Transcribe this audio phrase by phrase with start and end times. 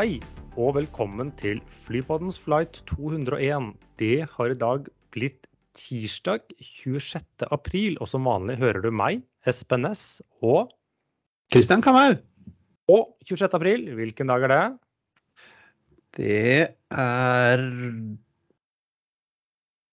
[0.00, 0.14] Hei
[0.56, 3.66] og velkommen til Flypoddens flight 201.
[4.00, 5.44] Det har i dag blitt
[5.76, 7.20] tirsdag 26.
[7.52, 10.70] april, og som vanlig hører du meg, Espen Næss, og
[11.52, 12.14] Kristian Kamau.
[12.88, 13.44] Og 26.
[13.60, 14.62] april, hvilken dag er det?
[16.16, 16.48] Det
[16.96, 17.66] er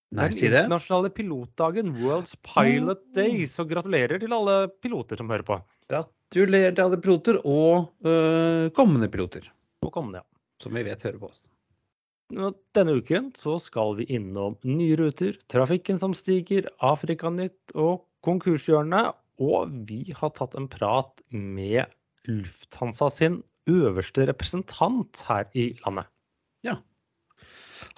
[0.07, 0.63] Nei, si Den det.
[0.69, 3.43] internasjonale pilotdagen, World's Pilot Day.
[3.43, 5.59] Så gratulerer til alle piloter som hører på.
[5.91, 9.51] Gratulerer til alle piloter og øh, kommende piloter,
[9.85, 10.41] Og kommende, ja.
[10.63, 11.45] som vi vet hører på oss.
[12.75, 19.15] Denne uken så skal vi innom nye ruter, trafikken som stiger, Afrikanytt og konkurshjørnet.
[19.39, 21.85] Og vi har tatt en prat med
[22.27, 26.09] Lufthansa sin øverste representant her i landet.
[26.65, 26.79] Ja.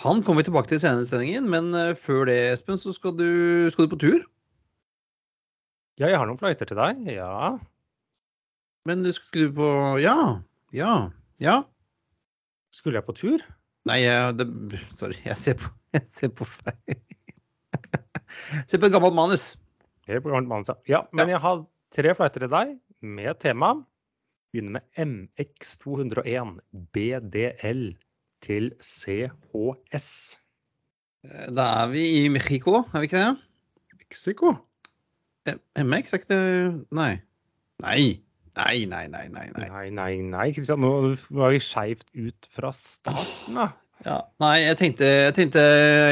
[0.04, 3.16] Han kommer vi tilbake til senere i sendingen, men øh, før det, Espen, så skal
[3.18, 4.20] du, skal du på tur.
[6.00, 7.02] Ja, jeg har noen flighter til deg.
[7.16, 7.56] Ja.
[8.88, 9.72] Men du skal du på
[10.04, 10.20] Ja,
[10.76, 11.10] ja,
[11.44, 11.62] ja.
[12.76, 13.44] Skulle jeg på tur?
[13.90, 14.02] Nei,
[14.38, 14.48] det,
[14.98, 17.00] sorry, jeg ser på, jeg ser på feil.
[18.70, 19.54] Se på et gammelt manus.
[20.10, 20.78] Helt på gammelt manus, ja.
[20.90, 21.64] Ja, men jeg har
[21.96, 23.74] tre flighter til deg med tema.
[24.50, 26.56] Begynner med MX201
[26.96, 27.84] BDL
[28.46, 30.10] til CHS.
[31.54, 33.36] Da er vi i Mexico, er vi ikke det?
[34.00, 34.56] Mexico?
[35.78, 37.12] MX, er ikke det Nei.
[37.84, 38.02] Nei.
[38.60, 39.48] Nei, nei, nei, nei.
[39.56, 39.90] nei.
[39.96, 40.48] Nei, nei.
[40.56, 40.92] Kristian, nå
[41.38, 43.70] var vi skeivt ut fra starten, da.
[44.06, 45.60] Ja, nei, jeg tenkte, jeg tenkte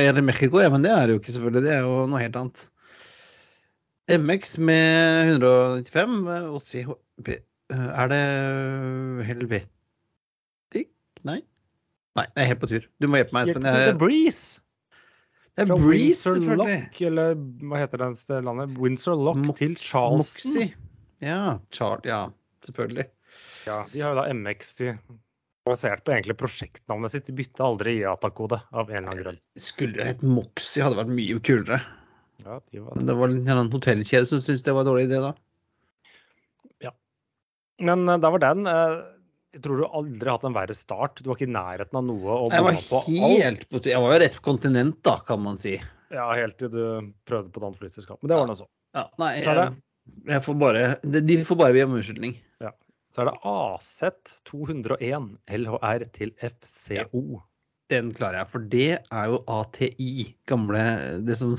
[0.03, 1.64] Eller Mexico, ja, men det er det jo ikke, selvfølgelig.
[1.64, 2.66] Det er jo noe helt annet.
[4.12, 7.30] MX med 195 og CHB
[7.75, 8.22] Er det
[9.28, 9.68] Helvetic?
[11.28, 11.42] Nei?
[12.18, 12.86] Nei, jeg er helt på tur.
[13.02, 13.66] Du må hjelpe meg, Espen.
[13.68, 14.62] The Jeg, Breeze.
[15.58, 16.78] det er Fra Breeze, Windsor selvfølgelig.
[16.81, 18.75] Lock, eller hva heter det landet?
[18.81, 20.53] Windsor Lock Mox- til Charleston.
[20.56, 20.74] Moxie.
[21.24, 22.19] Ja, Char ja,
[22.66, 23.07] selvfølgelig.
[23.68, 24.94] Ja, de har jo da MX de
[25.68, 27.25] basert på egentlig prosjektnavnet sitt.
[27.28, 29.40] De bytta aldri IATA-kode av en eller annen grunn.
[29.59, 31.81] Skulle hett Moxie, hadde vært mye kulere.
[32.46, 35.09] Ja, de var Men det var en annen hotellkjede som syntes det var en dårlig
[35.09, 35.34] idé da.
[37.79, 38.63] Men uh, da var den.
[38.66, 39.03] Uh,
[39.53, 41.19] Jeg tror du aldri har hatt en verre start.
[41.22, 43.67] Du var ikke i nærheten av noe Jeg var på helt alt.
[43.69, 43.81] på.
[43.90, 45.75] Jeg var jo rett på kontinent, da, kan man si.
[46.13, 46.81] Ja, helt til du
[47.28, 48.17] prøvde på et annet flyselskap.
[48.23, 48.66] Men det var nå så.
[48.97, 52.34] Ja, nei, Så det, jeg, jeg får bare de- De får bare be om unnskyldning.
[52.62, 53.91] Så er det AZ
[54.45, 57.41] 201 LHR til FCO.
[57.90, 60.34] Den klarer jeg, for det er jo ATI.
[60.50, 60.81] Gamle
[61.25, 61.53] Det som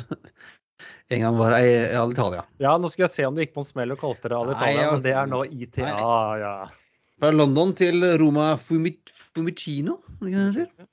[1.14, 2.44] en gang var i Alitalia.
[2.60, 4.44] Ja, nå skulle jeg se om du gikk på en smell og kalte det Nei,
[4.53, 5.94] Alitalia, men det er nå ITA.
[6.42, 6.53] Ja.
[7.19, 8.98] Fra London til Roma Fumi-
[9.34, 9.97] Fumicino,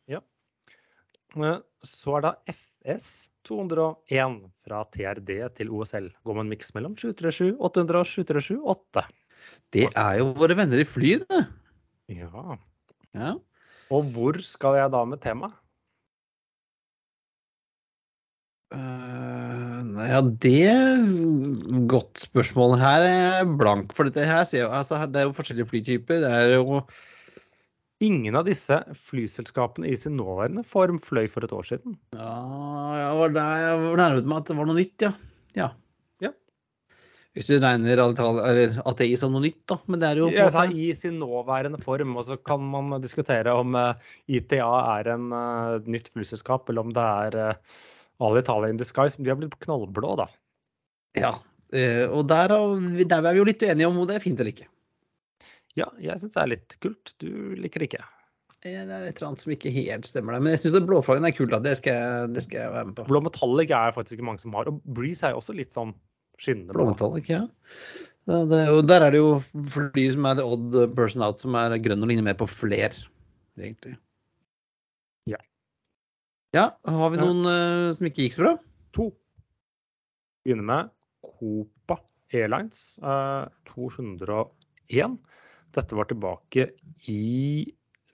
[0.09, 0.21] ja.
[1.35, 3.09] Eh, Så er det FS
[3.45, 6.07] 201 fra TRD til OSL.
[6.25, 9.03] Går med en miks mellom 737 800 og 737 8.
[9.75, 11.43] Det er jo våre venner i fly, det.
[12.13, 12.57] Ja.
[13.15, 13.35] Ja.
[13.93, 15.51] Og hvor skal jeg da med tema?
[18.75, 22.77] Uh, ja, det Godt spørsmål.
[22.81, 24.25] Her er blank for dette.
[24.25, 26.23] her ser altså, Det er jo forskjellige flytyper.
[26.25, 26.81] Det er jo
[28.03, 31.95] Ingen av disse flyselskapene i sin nåværende form fløy for et år siden.
[32.11, 32.33] Ja,
[32.99, 35.11] jeg var der jeg var nærmet meg at det var noe nytt, ja.
[35.55, 35.69] ja.
[37.35, 39.75] Hvis du regner ATI som noe nytt, da.
[39.91, 43.75] Men det er jo ja, i sin nåværende form, og så kan man diskutere om
[43.75, 47.81] uh, ITA er en uh, nytt flyselskap, eller om det er uh,
[48.23, 49.17] Alitalia in disguise.
[49.17, 50.29] Som de har blitt knallblå, da.
[51.19, 51.33] Ja.
[51.75, 52.55] Uh, og der,
[53.03, 54.71] der er vi jo litt uenige om om det er fint eller ikke.
[55.75, 57.17] Ja, jeg syns det er litt kult.
[57.19, 58.05] Du liker det ikke.
[58.63, 60.43] Eh, Det er et eller annet som ikke helt stemmer der.
[60.43, 61.51] Men jeg syns blåflaggen er kult.
[61.51, 61.59] da.
[61.59, 63.07] Det skal, jeg, det skal jeg være med på.
[63.11, 64.71] Blå metallic er faktisk ikke mange som har.
[64.71, 65.91] Og Breeze er jo også litt sånn
[66.41, 66.85] skinnende blå.
[66.85, 67.43] Blåmetall, ikke ja.
[68.25, 69.35] Det, det, er der er det jo
[69.69, 72.95] fly som er the odd person out, som er grønn og ligner mer på fler,
[73.59, 73.93] egentlig.
[75.29, 75.37] Ja.
[76.57, 77.27] Ja, har vi Ja.
[77.27, 78.55] noen eh, som ikke gikk så bra?
[78.97, 79.11] To.
[80.45, 80.93] Begynner med
[81.25, 81.99] Copa
[82.33, 85.17] Airlines uh, 201.
[85.75, 86.69] Dette var tilbake
[87.11, 87.65] i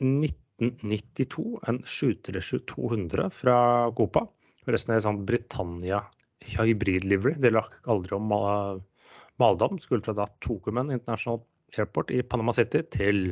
[0.02, 1.46] 1992.
[1.70, 3.58] En 737-200 fra
[3.98, 4.26] Copa.
[4.68, 6.04] Resten er sånn Britannia
[6.46, 7.36] hybrid-livery.
[7.42, 8.82] Det lagt aldri om Ma-
[9.42, 9.80] Maldom.
[9.82, 11.42] Skulle fra da Tokumen International
[11.78, 13.32] Airport i Panama City til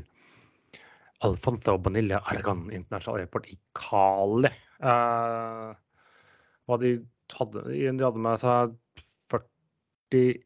[1.25, 4.51] Alfonso Bonilla Aragon International Airport i Cali.
[4.79, 5.73] Eh,
[6.79, 6.93] de
[7.35, 8.77] hadde, de hadde med seg
[10.13, 10.45] 47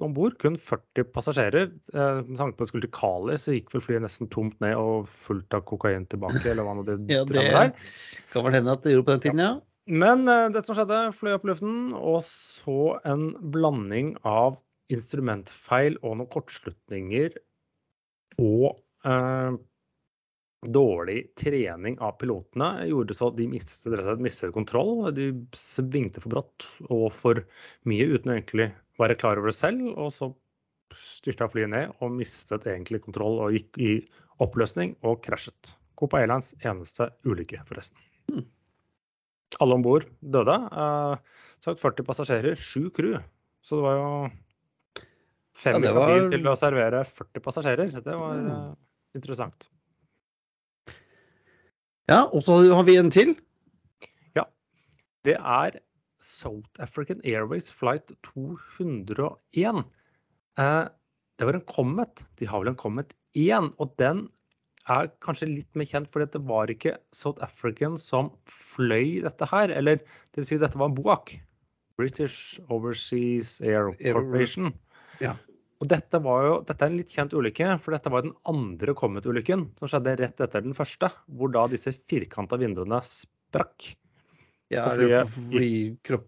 [0.00, 1.72] om bord, kun 40 passasjerer.
[1.92, 4.56] Eh, med tanke på at det skulle til Cali, så gikk vel flyet nesten tomt
[4.62, 6.44] ned og fullt av kokain tilbake.
[6.46, 7.42] eller hva nå det Ja, det
[8.32, 9.54] kan vel hende at det gjorde på den tiden, ja.
[9.86, 14.58] Men eh, det som skjedde, fløy opp i luften, og så en blanding av
[14.92, 17.34] instrumentfeil og noen kortslutninger
[18.42, 19.58] og eh,
[20.66, 25.06] dårlig trening av pilotene gjorde så at de mistet, mistet kontroll.
[25.14, 27.42] De svingte for brått og for
[27.88, 29.86] mye uten å egentlig være klar over det selv.
[29.94, 30.32] Og så
[30.94, 33.94] styrta flyet ned og mistet egentlig kontroll og gikk i
[34.42, 35.76] oppløsning og krasjet.
[35.96, 38.02] Copa Airlines eneste ulykke, forresten.
[39.62, 40.56] Alle om bord døde.
[40.72, 43.16] Eh, sagt 40 passasjerer, sju crew.
[43.64, 44.10] Så det var jo
[45.56, 47.90] fem Ja, var- til å servere 40 passasjerer.
[48.04, 48.50] Det var mm.
[48.52, 48.74] eh,
[49.16, 49.68] interessant.
[52.06, 53.34] Ja, og så har vi en til.
[54.36, 54.44] Ja.
[55.26, 55.80] Det er
[56.22, 59.84] South African Airways flight 201.
[60.58, 60.84] Eh,
[61.36, 62.24] det var en Comet.
[62.38, 64.28] De har vel en Comet 1, og den
[64.92, 69.72] er kanskje litt mer kjent fordi det var ikke South African som fløy dette her.
[69.74, 71.36] Eller det vil si, dette var BOAC.
[71.96, 74.72] British Overseas Air Corporation.
[75.22, 75.34] Ja.
[75.80, 78.94] Og dette, var jo, dette er en litt kjent ulykke, for dette var den andre
[78.96, 83.90] Comet-ulykken som skjedde rett etter den første, hvor da disse firkanta vinduene sprakk.
[84.72, 86.24] Ja, fordi kropp,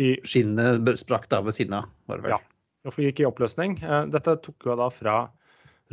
[0.00, 2.36] I skinnet sprakk da ved siden av, var det vel.
[2.36, 2.40] Ja.
[2.86, 3.74] Og flyet gikk i oppløsning.
[3.82, 5.16] Eh, Dette tok jo da fra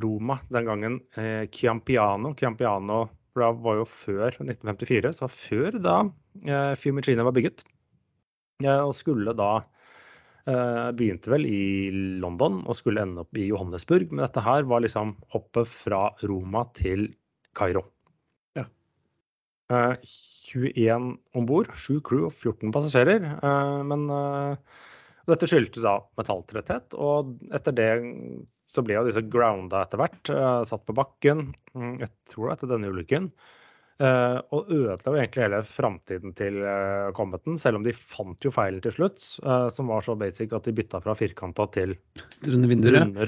[0.04, 2.34] Roma den gangen eh, Chiampiano.
[2.36, 3.06] Chiampiano
[3.36, 5.96] da var jo før 1954, så før da
[6.46, 7.66] eh, Fiumicino var bygget.
[8.64, 9.58] Eh, og skulle da
[10.48, 11.92] eh, Begynte vel i
[12.24, 14.08] London og skulle ende opp i Johannesburg.
[14.12, 17.10] Men dette her var liksom hoppet fra Roma til
[17.56, 17.84] Kairo.
[18.56, 18.68] Ja.
[19.74, 19.96] Eh,
[20.56, 23.32] 21 om bord, 7 crew og 14 passasjerer.
[23.36, 24.82] Eh, men eh,
[25.28, 27.92] dette skyldtes da metalltretthet, og etter det
[28.70, 32.72] så ble jo disse grounda etter hvert, eh, satt på bakken, mm, jeg tror etter
[32.72, 33.32] denne ulykken.
[34.04, 38.52] eh, og ødela jo egentlig hele framtiden til uh, Cometen, selv om de fant jo
[38.52, 41.96] feilen til slutt, eh, som var så basic at de bytta fra firkanta til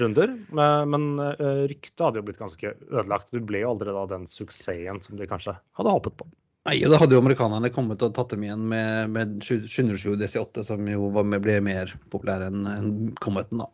[0.02, 0.34] runder.
[0.36, 3.32] Eh, men eh, ryktet hadde jo blitt ganske ødelagt.
[3.32, 6.28] Du ble jo aldri da den suksessen som de kanskje hadde håpet på.
[6.68, 10.66] Nei, og da hadde jo amerikanerne kommet og tatt dem igjen med, med 707 DC8,
[10.68, 12.90] som jo var med, ble mer populær enn en
[13.24, 13.70] Cometen, da.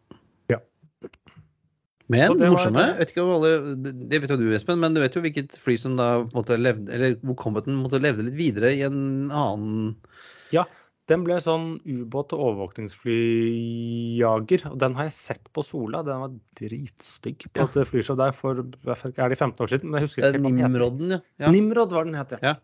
[2.12, 5.01] Men det morsomme vet ikke om alle, Det det vet jo du, Espen, men du
[5.01, 8.27] vet jo hvilket fly som da på en måte levde Eller hvor Cometen måtte levde
[8.27, 9.95] litt videre i en annen
[10.53, 10.67] Ja,
[11.09, 14.61] Den ble sånn ubåt- og overvåkningsflyjager.
[14.71, 16.03] og Den har jeg sett på Sola.
[16.05, 16.31] Den var
[16.61, 17.67] dritstygg på Ja.
[17.69, 18.65] flyr flyshow der for er
[19.29, 19.91] det 15 år siden.
[19.91, 20.57] Men jeg husker ikke hva den.
[20.61, 21.19] Nimrodden, ja.
[21.41, 21.50] ja.
[21.50, 22.39] Nimrod var den het, ja.
[22.43, 22.55] Ja.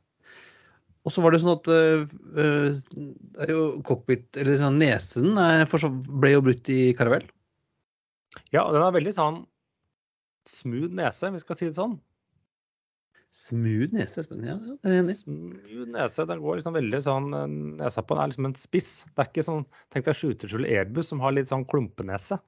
[1.05, 2.05] Og så var det sånn at uh,
[2.37, 6.93] uh, det er jo cockpit, eller sånn nesen er for så, ble jo brutt i
[6.97, 7.29] Caravelle.
[8.55, 9.43] Ja, den har veldig sånn
[10.49, 11.99] smooth nese, vi skal si det sånn.
[13.31, 14.41] Smooth nese, Espen.
[14.43, 15.15] Ja, det er enig.
[15.21, 16.25] Smooth nese.
[16.27, 17.45] Den går liksom veldig sånn eh,
[17.79, 18.89] Nesa på den er liksom en spiss.
[19.15, 19.61] Det er ikke sånn
[19.95, 22.41] Tenk deg 737 Airbus som har litt sånn klumpenese.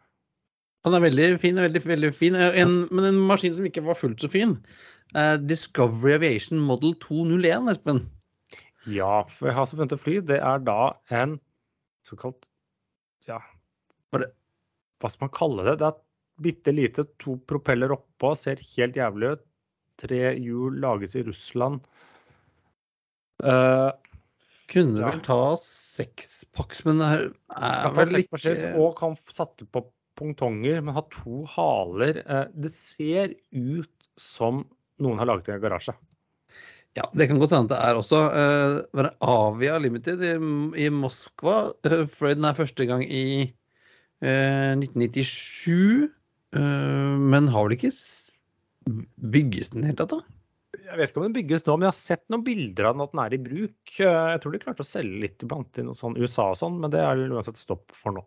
[0.83, 1.61] Han er veldig fin.
[1.63, 2.35] veldig, veldig fin.
[2.35, 4.57] En, men en maskin som ikke var fullt så fin,
[5.15, 8.03] er Discovery Aviation Model 201, Espen.
[8.91, 10.17] Ja, for jeg har også funnet et fly.
[10.33, 10.81] Det er da
[11.15, 11.37] en
[12.09, 12.49] såkalt
[13.29, 13.39] Ja,
[14.11, 14.33] Var det-
[15.03, 15.79] hva skal man kalle det?
[15.83, 15.99] Det er
[16.43, 19.45] bitte lite, to propeller oppå, ser helt jævlig ut.
[20.03, 21.83] Tre hjul lages i Russland.
[23.43, 23.91] Uh,
[24.73, 25.11] Kunne Ja.
[25.11, 29.83] vel ta seks paks, men det er, er vel ikke og kan satte på
[30.17, 32.23] pongtonger, men har to haler.
[32.25, 34.63] Eh, det ser ut som
[35.03, 35.95] noen har laget det i en garasje.
[36.97, 38.19] Ja, det kan godt hende det er også.
[38.93, 40.33] Uh, Avia Limited i,
[40.85, 43.49] i Moskva uh, fløy er første gang i
[44.23, 46.09] 1997.
[46.55, 47.93] eh, men har vel ikke
[49.33, 50.39] Bygges den hele tatt, da?
[50.83, 53.05] Jeg vet ikke om den bygges nå, men jeg har sett noen bilder av den
[53.05, 53.93] at den er i bruk.
[53.99, 56.81] Eh, Jeg tror de klarte å selge litt iblant i noe sånn USA og sånn,
[56.83, 58.25] men det er uansett stopp for nå.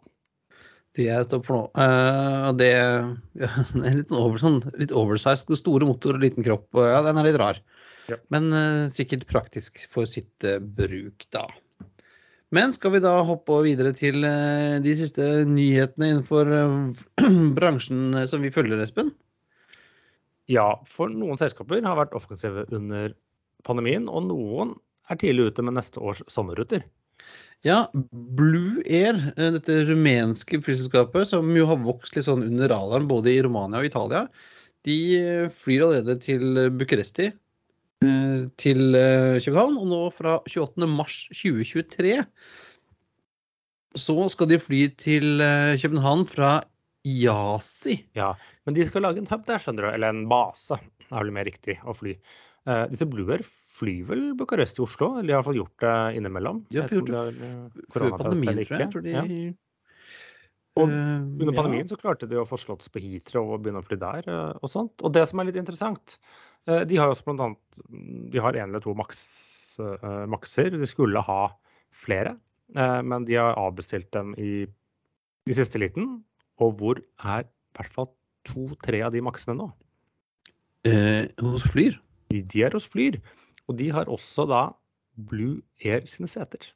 [0.95, 1.63] Det er stopp for nå.
[1.83, 2.71] Eh, og det,
[3.43, 6.69] ja, er litt, over, sånn, litt oversized, store motor og liten kropp.
[6.79, 7.59] Ja, den er litt rar.
[8.05, 8.19] Ja.
[8.29, 11.47] Men uh, sikkert praktisk for sitt uh, bruk, da.
[12.53, 17.05] Men skal vi da hoppe videre til eh, de siste nyhetene innenfor eh,
[17.57, 19.09] bransjen eh, som vi følger, Espen?
[20.51, 23.15] Ja, for noen selskaper har vært offensive under
[23.65, 24.75] pandemien, og noen
[25.09, 26.85] er tidlig ute med neste års sommerruter.
[27.65, 27.87] Ja,
[28.37, 33.41] Blue Air, dette rumenske flyselskapet som jo har vokst litt sånn under radaren både i
[33.41, 34.27] Romania og Italia,
[34.85, 34.99] de
[35.49, 37.31] flyr allerede til Bucuresti,
[38.59, 40.87] til eh, København, og nå fra 28.
[40.89, 42.23] mars 2023
[43.95, 46.57] så skal de fly til eh, København fra
[47.05, 47.99] Yasi.
[48.17, 48.33] Ja,
[48.65, 51.47] men de skal lage en hub der, skjønner du, eller en base, er vel mer
[51.47, 52.15] riktig å fly.
[52.65, 55.97] Uh, disse Blue Air flyr vel Bucuresti i Oslo, eller de har iallfall gjort det
[56.17, 56.63] innimellom.
[56.71, 58.89] De har gjort det eh, før pandemien, tror jeg.
[58.95, 59.13] tror de...
[59.13, 59.25] Ja.
[60.75, 61.57] Og under Under ja.
[61.57, 64.27] pandemien så klarte de å få slått på Heathrow og begynne å fly der.
[64.27, 65.03] eh, og sånt.
[65.07, 66.17] Og det som er litt interessant,
[66.67, 69.21] eh, de har jo også blant annet mm, de har en eller to maks,
[69.79, 70.75] eh, makser.
[70.75, 71.41] De skulle ha
[71.95, 72.35] flere,
[72.75, 74.67] eh, men de har avbestilt dem i,
[75.47, 76.19] i siste liten.
[76.59, 78.11] Og hvor er i hvert fall
[78.47, 79.71] to-tre av de maksene nå?
[80.85, 81.95] Eh, hos Flyr.
[82.29, 83.21] De er hos Flyr.
[83.67, 84.65] Og de har også da
[85.15, 86.67] Blue Air sine seter.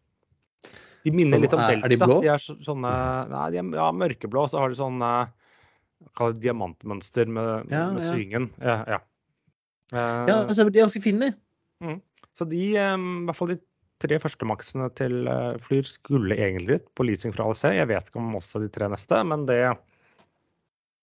[1.05, 1.85] De minner Som litt om er- Delta.
[1.85, 2.17] er de blå?
[2.27, 2.91] er så, sånne
[3.29, 5.29] Nei, de er ja, mørkeblå, så har de sånn eh,
[6.15, 8.07] Kall det diamantmønster med, Ja, med ja.
[8.11, 8.49] svingen.
[8.63, 8.99] Ja, ja.
[9.91, 11.33] Eh, Ja, altså, de er ganske fine,
[11.81, 12.01] Mm.
[12.35, 13.59] Så de, eh, i hvert fall de
[13.99, 17.63] tre første maksene til eh, Flyr skulle egentlig ut på leasing fra ALC.
[17.75, 19.59] Jeg vet ikke om også de tre neste, men det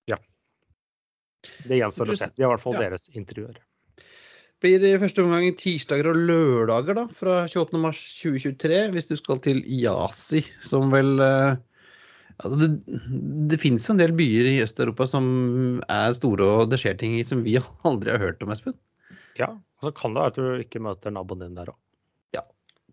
[0.06, 0.16] Ja.
[1.66, 2.28] Det gjenstår å se.
[2.36, 3.56] De har i hvert fall deres interiør.
[4.64, 7.80] Blir i første omgang tirsdager og lørdager da, fra 28.
[7.82, 11.58] mars 2023, hvis du skal til Yasi, som vel eh,
[12.36, 12.70] ja, det,
[13.52, 15.26] det finnes jo en del byer i Øst-Europa som
[15.92, 17.58] er store og det skjer ting i som vi
[17.88, 18.78] aldri har hørt om, Espen.
[19.36, 21.80] Ja, og så kan det være at du ikke møter naboen din der òg.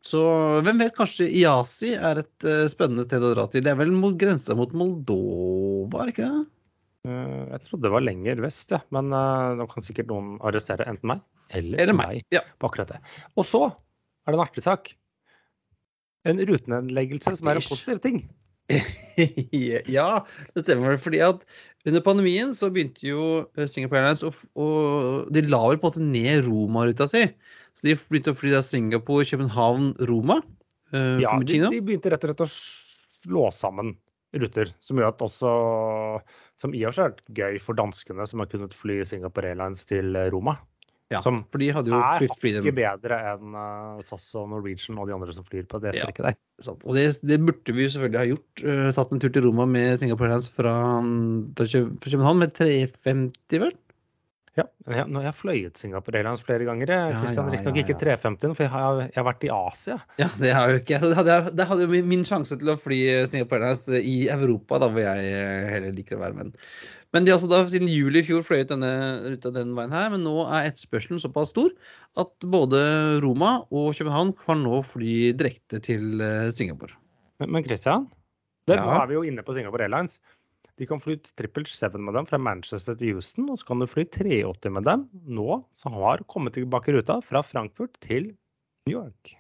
[0.04, 0.20] Så
[0.66, 3.64] hvem vet, kanskje Yasi er et uh, spennende sted å dra til.
[3.64, 6.42] Det er vel mot grensa mot Moldova, er ikke det?
[7.08, 8.82] Eh, Jeg trodde det var lenger vest, ja.
[8.96, 12.22] men uh, nå kan sikkert noen arrestere enten meg eller, Eller meg.
[12.34, 12.42] Ja.
[12.60, 13.00] på akkurat det.
[13.38, 14.94] Og så er det en artig sak.
[16.28, 18.24] En rutenedleggelse som er en positiv ting.
[19.92, 20.24] ja,
[20.56, 20.96] det stemmer.
[21.02, 21.42] Fordi at
[21.86, 23.26] under pandemien så begynte jo
[23.58, 24.68] eh, Singapore Airlines å
[25.36, 27.26] De la vel på en måte ned Roma-ruta si.
[27.76, 30.40] Så de begynte å fly da Singapore, København, Roma.
[30.94, 32.52] eh, Ja, de, de begynte rett og slett å
[33.24, 33.96] slå sammen
[34.34, 35.50] ruter, som gjør at også
[36.58, 39.84] Som i og for seg er gøy for danskene som har kunnet fly Singapore Airlines
[39.90, 40.56] til eh, Roma.
[41.14, 42.68] Ja, som for de hadde jo er Freedom.
[42.76, 46.10] bedre enn uh, SAS og Norwegian og de andre som flyr på det Ja.
[46.18, 46.36] der.
[46.64, 46.84] Sant.
[46.86, 48.66] Og det, det burde vi jo selvfølgelig ha gjort.
[48.66, 50.76] Uh, tatt en tur til Roma med Singapore Airlines fra,
[51.58, 53.74] fra København med 350, vel?
[54.54, 56.86] Ja, jeg, nå har jeg fløyet Singapore Airlines flere ganger.
[56.86, 59.50] Kristian, Ja, Christian, ja, Riktignok ja, ikke 350, for jeg har, jeg har vært i
[59.56, 59.96] Asia.
[60.22, 61.02] Ja, det har jo ikke jeg.
[61.10, 63.00] Det hadde, det hadde jo min- sjanse til å fly
[63.32, 66.38] Singapore Airlines i Europa, da hvor jeg eh, heller liker å være.
[66.38, 66.54] Men,
[67.14, 68.90] men de altså da siden juli i fjor fløyet denne
[69.36, 71.70] ruta den veien her, men nå er etterspørselen såpass stor
[72.20, 72.80] at både
[73.24, 76.98] Roma og København kan nå fly direkte til eh, Singapore.
[77.42, 78.08] Men, men Christian,
[78.70, 80.20] det, nå er vi jo inne på Singapore Airlines.
[80.82, 84.08] De kan fly 777 med dem fra Manchester til Houston, og så kan du fly
[84.10, 85.04] 380 med dem
[85.38, 88.32] nå som har kommet tilbake i ruta fra Frankfurt til
[88.88, 89.36] New York.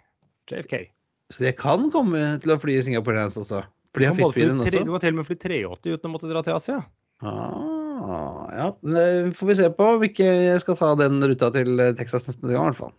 [0.52, 0.92] JFK.
[1.34, 3.64] Så jeg kan komme til å fly i Singapore Airlines også.
[3.94, 4.44] For de har tre- også.
[4.86, 6.84] Du kan til og med fly 380 uten å måtte dra til Asia.
[7.24, 9.94] Ah, ja, det får vi se på.
[10.02, 12.94] Hvilke jeg skal ta den ruta til eh, Texas neste gang, i hvert fall.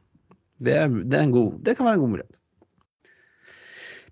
[0.65, 2.41] Det, er, det, en god, det kan være en god mulighet.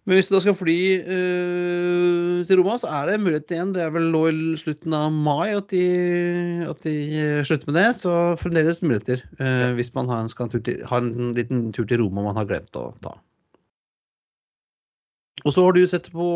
[0.03, 3.71] Men hvis du da skal fly eh, til Roma, så er det mulighet igjen.
[3.75, 5.85] Det er vel nå i slutten av mai at de,
[6.67, 7.89] at de eh, slutter med det.
[8.01, 11.69] Så fremdeles muligheter eh, hvis man har en, skal en, tur til, har en liten
[11.77, 13.15] tur til Roma man har glemt å ta.
[15.43, 16.27] Og så har du sett på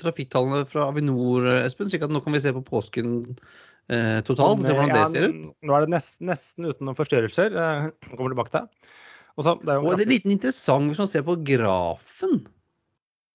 [0.00, 3.16] trafikktallene fra Avinor, Espen, slik at nå kan vi se på påsken
[3.92, 4.64] eh, totalt.
[4.64, 5.50] Se hvordan det ser ut.
[5.66, 7.56] Nå er det nest, nesten uten noen forstyrrelser.
[7.60, 8.92] Eh, kommer tilbake til.
[9.36, 12.38] Og så, det er Og det er liten interessant hvis man ser på grafen.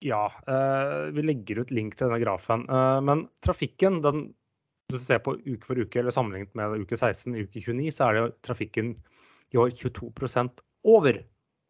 [0.01, 2.65] Ja, eh, vi legger ut link til denne grafen.
[2.65, 4.31] Eh, men trafikken, den,
[4.89, 8.07] hvis du ser på uke for uke, eller sammenlignet med uke 16, uke 29, så
[8.07, 8.95] er det jo trafikken
[9.53, 10.09] i år 22
[10.89, 11.21] over.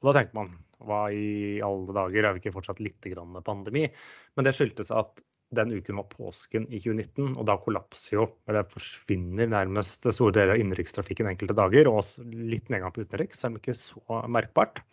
[0.01, 0.53] Og da tenker man
[0.87, 3.87] hva i alle dager, er vi ikke fortsatt litt grann pandemi?
[4.35, 5.21] Men det skyldtes at
[5.51, 10.55] den uken var påsken i 2019, og da kollapser jo, eller forsvinner nærmest store deler
[10.55, 14.83] av innenrikstrafikken enkelte dager, og litt nedgang på utenriks, selv om ikke så merkbart.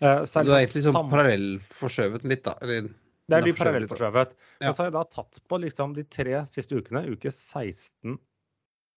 [0.00, 2.56] Uh, så er det, det er egentlig sånn parallellforskjøt litt, da.
[2.64, 2.90] Eller,
[3.30, 4.34] det er litt forskjøvet parallellforskjøvet.
[4.60, 4.72] Ja.
[4.72, 8.18] Så har jeg da tatt på liksom de tre siste ukene, uke 16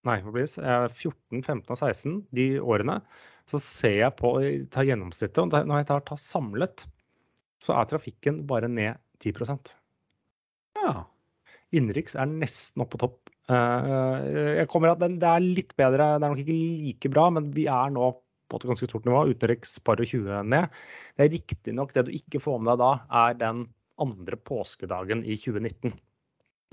[0.03, 0.59] Nei, hva blir det?
[0.59, 2.97] Eh, 14, 15 og 16, de årene,
[3.49, 4.35] så ser jeg på
[4.73, 6.85] tar gjennomsnittet, og når jeg tar, tar samlet,
[7.63, 9.75] så er trafikken bare ned 10%
[10.79, 11.03] Ja.
[11.73, 13.31] Innenriks er nesten oppe på topp.
[13.49, 17.51] Eh, Jeg kommer at Det er litt bedre, det er nok ikke like bra, men
[17.51, 18.11] vi er nå
[18.49, 19.25] på et ganske stort nivå.
[19.33, 20.69] Utenriks par og 20 ned.
[21.17, 22.91] Det er riktignok det du ikke får med deg da,
[23.25, 23.65] er den
[24.03, 25.93] andre påskedagen i 2019.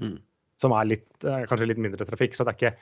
[0.00, 0.18] Mm.
[0.60, 2.76] Som er litt, eh, kanskje litt mindre trafikk, så det er ikke,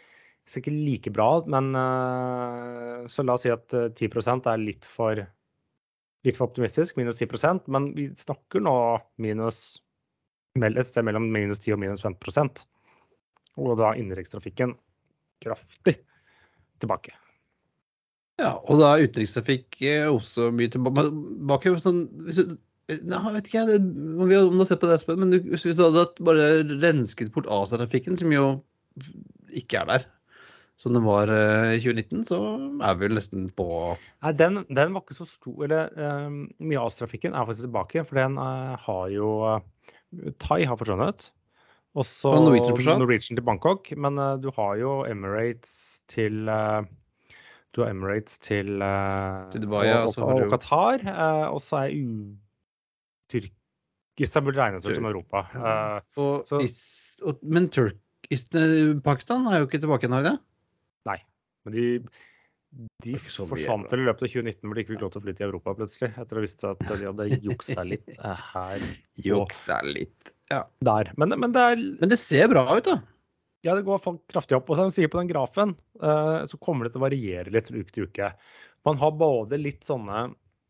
[0.56, 1.28] ikke like bra.
[1.50, 5.20] Men eh, så la oss si at eh, 10 er litt for,
[6.24, 8.74] litt for optimistisk, minus 10% Men vi snakker nå
[9.22, 9.78] minus
[10.58, 12.64] et sted mellom minus 10 og minus 15
[13.58, 14.74] Og da innenrikstrafikken
[15.44, 15.98] kraftig
[16.82, 17.12] tilbake.
[18.38, 18.54] ja.
[18.66, 21.76] Og da er utenrikstrafikk eh, også mye tilbake.
[21.82, 22.56] Sånn, hvis du
[22.88, 27.30] jeg vet ikke, om vi har- sett på det, men hvis du hadde bare rensket
[27.34, 28.64] bort Asia-trafikken, som jo
[29.52, 30.06] ikke er der,
[30.78, 32.36] som den var eh, i 2019, så
[32.86, 33.66] er vi vel nesten på
[34.22, 36.28] Nei, den, den var ikke så stor Eller eh,
[36.62, 39.32] mye av trafikken er faktisk tilbake, for den uh, har jo
[40.40, 41.26] Thai har forsvunnet.
[41.98, 43.02] Og så Norwegian.
[43.02, 43.90] Norwegian til Bangkok.
[43.98, 46.86] Men uh, du har jo Emirates til uh,
[47.74, 48.78] Du har Emirates til,
[49.52, 51.04] Til Dubai, ja, og, og og, og Qatar.
[51.50, 52.36] og så er U...
[53.28, 53.50] Tyrk...
[54.16, 55.44] burde regnes ut som Europa.
[56.16, 57.98] og, Så- is, og, Men Turk,
[58.30, 58.46] is,
[59.04, 60.38] Pakistan er jo ikke tilbake igjen, har de det?
[61.68, 61.84] Men de,
[63.04, 65.34] de forsvant vel i løpet av 2019 hvor de ikke fikk lov til å fly
[65.36, 66.10] til Europa plutselig.
[66.14, 68.10] Etter å ha visst at de hadde juksa litt
[68.54, 68.88] her
[69.24, 70.34] Juksa litt.
[70.48, 70.62] Ja.
[70.84, 71.12] der.
[71.20, 72.98] Men, men det er Men det ser bra ut, da.
[73.66, 74.00] Ja, det går
[74.30, 74.70] kraftig opp.
[74.70, 77.72] Og som de sier på den grafen, eh, så kommer det til å variere litt
[77.74, 78.30] uke til uke.
[78.86, 80.28] Man har både litt sånne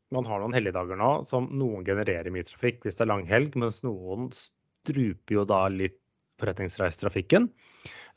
[0.09, 3.83] Man har noen helligdager nå som noen genererer mye trafikk hvis det er langhelg, mens
[3.85, 5.99] noen struper jo da litt
[6.41, 7.49] forretningsreisetrafikken.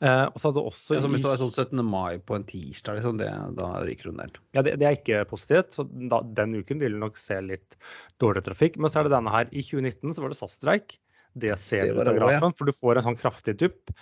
[0.02, 1.82] Eh, og så hadde også Ja, som hvis det er sånn 17.
[1.86, 4.40] mai på en tirsdag, liksom, det, da ryker hun der.
[4.56, 5.76] Ja, det, det er ikke positivt.
[5.76, 7.78] så da, Den uken vil du nok se litt
[8.22, 8.80] dårligere trafikk.
[8.82, 9.50] Men så er det denne her.
[9.52, 10.96] I 2019 så var det SAS-streik.
[11.32, 12.56] Det ser du ut av grafen, ja.
[12.58, 13.92] for du får en sånn kraftig dupp.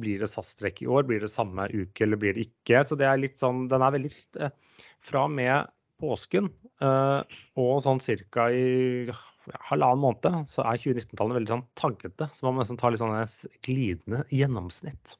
[0.00, 1.04] Blir det SAS-streik i år?
[1.06, 2.80] Blir det samme uke, eller blir det ikke?
[2.86, 4.10] Så det er litt sånn Den er veldig
[4.40, 4.54] eh,
[5.02, 5.70] Fra og med
[6.00, 6.48] påsken
[6.80, 9.04] eh, og sånn cirka i
[9.50, 12.28] ja, halvannen måned, så er 2019-tallene veldig sånn taggete.
[12.36, 13.24] Så man må nesten ta litt sånne
[13.66, 15.16] glidende gjennomsnitt.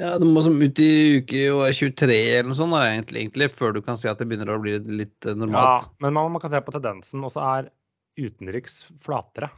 [0.00, 3.24] Ja, det må som ut i uke og er 23 eller noe sånt, da, egentlig,
[3.24, 5.88] egentlig, før du kan si at det begynner å bli litt normalt.
[5.88, 7.72] Ja, men man, man kan se på tendensen, og så er
[8.18, 9.50] utenriks flatere.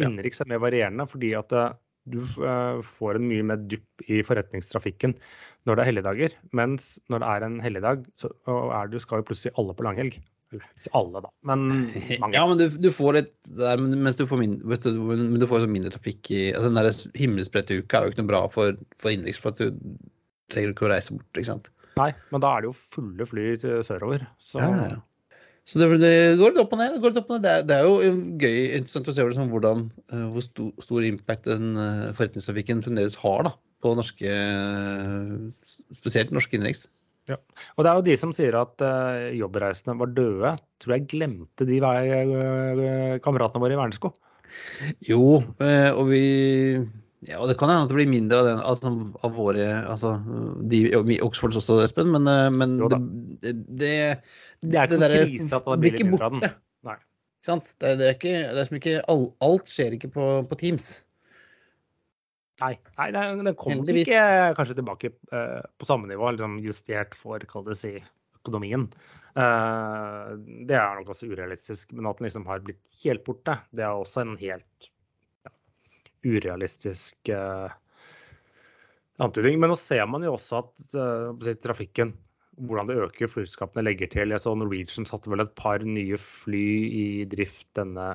[0.00, 1.74] Innenriks er mer varierende fordi at eh,
[2.10, 5.14] du eh, får en mye mer dupp i forretningstrafikken
[5.64, 6.38] når det er helligdager.
[6.56, 10.18] Mens når det er en helligdag, så er du, skal jo plutselig alle på langhelg.
[10.60, 11.64] Ikke alle, da, men
[12.22, 12.34] mange.
[12.36, 15.48] Ja, men du, du får litt der, men, mens du får mindre, du, men du
[15.50, 18.42] får så mindre trafikk i altså Den der himmelspredte uka er jo ikke noe bra
[18.52, 19.80] for, for innenriks, for at du
[20.52, 21.72] trenger ikke å reise bort, ikke sant.
[21.98, 23.50] Nei, men da er det jo fulle fly
[23.86, 24.26] sørover.
[24.42, 25.02] Så Ja, ja.
[25.64, 26.92] Så det, det går litt opp og ned.
[26.92, 27.44] Det, går litt opp og ned.
[27.46, 31.48] Det, det er jo gøy interessant å se hvordan, hvordan, eh, hvor stor, stor impact
[31.48, 36.84] den eh, forretningstrafikken fremdeles har da, på norske eh, Spesielt norske innenriks.
[37.32, 40.50] Og det er jo de som sier at uh, jobbreisende var døde.
[40.82, 44.10] Tror jeg glemte de vei, uh, kameratene våre i Vernesko.
[45.08, 46.22] Jo, uh, og vi
[47.24, 48.90] ja, og Det kan hende at det blir mindre av, den, altså,
[49.24, 50.10] av våre altså,
[50.68, 52.98] de i Oxfords også, Espen, men, men det,
[53.40, 53.94] det, det,
[54.60, 56.50] Det er ikke derre krise at det blir ikke borte.
[56.84, 56.98] Nei.
[57.44, 57.72] Sant?
[57.80, 60.60] Det, er- det er ikke, det er som ikke all, Alt skjer ikke på, på
[60.60, 60.90] Teams.
[62.62, 64.06] Nei, nei den, kommer Heldigvis.
[64.06, 67.96] ikke kanskje tilbake uh, på samme nivå, liksom justert for kall det si,
[68.38, 68.86] økonomien.
[69.34, 70.38] Uh,
[70.68, 71.94] det er nok også urealistisk.
[71.96, 74.90] Men at den liksom har blitt helt borte, det er også en helt
[75.46, 75.54] ja,
[76.30, 77.72] urealistisk uh,
[79.22, 79.58] antydning.
[79.58, 82.14] Men nå ser man jo også at eh, si, trafikken
[82.54, 84.30] hvordan det øker, flyselskapene legger til.
[84.30, 88.12] Jeg så Norwegian satte vel et par nye fly i drift denne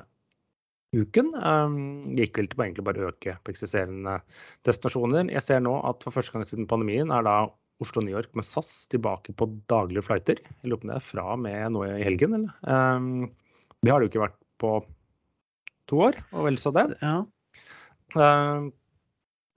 [0.96, 1.32] uken.
[1.38, 1.78] Um,
[2.16, 4.18] gikk vel til egentlig bare øke på eksisterende
[4.66, 5.30] destinasjoner.
[5.32, 7.36] Jeg ser nå at for første gang siden pandemien er da
[7.80, 10.40] Oslo-New York med SAS tilbake på daglige flighter.
[10.42, 12.56] Jeg lurer på om det er fra og med nå i helgen, eller?
[12.66, 13.30] Um,
[13.80, 14.74] det har det jo ikke vært på
[15.90, 16.90] to år, og vel så det.
[17.00, 17.22] Ja.
[18.18, 18.68] Um,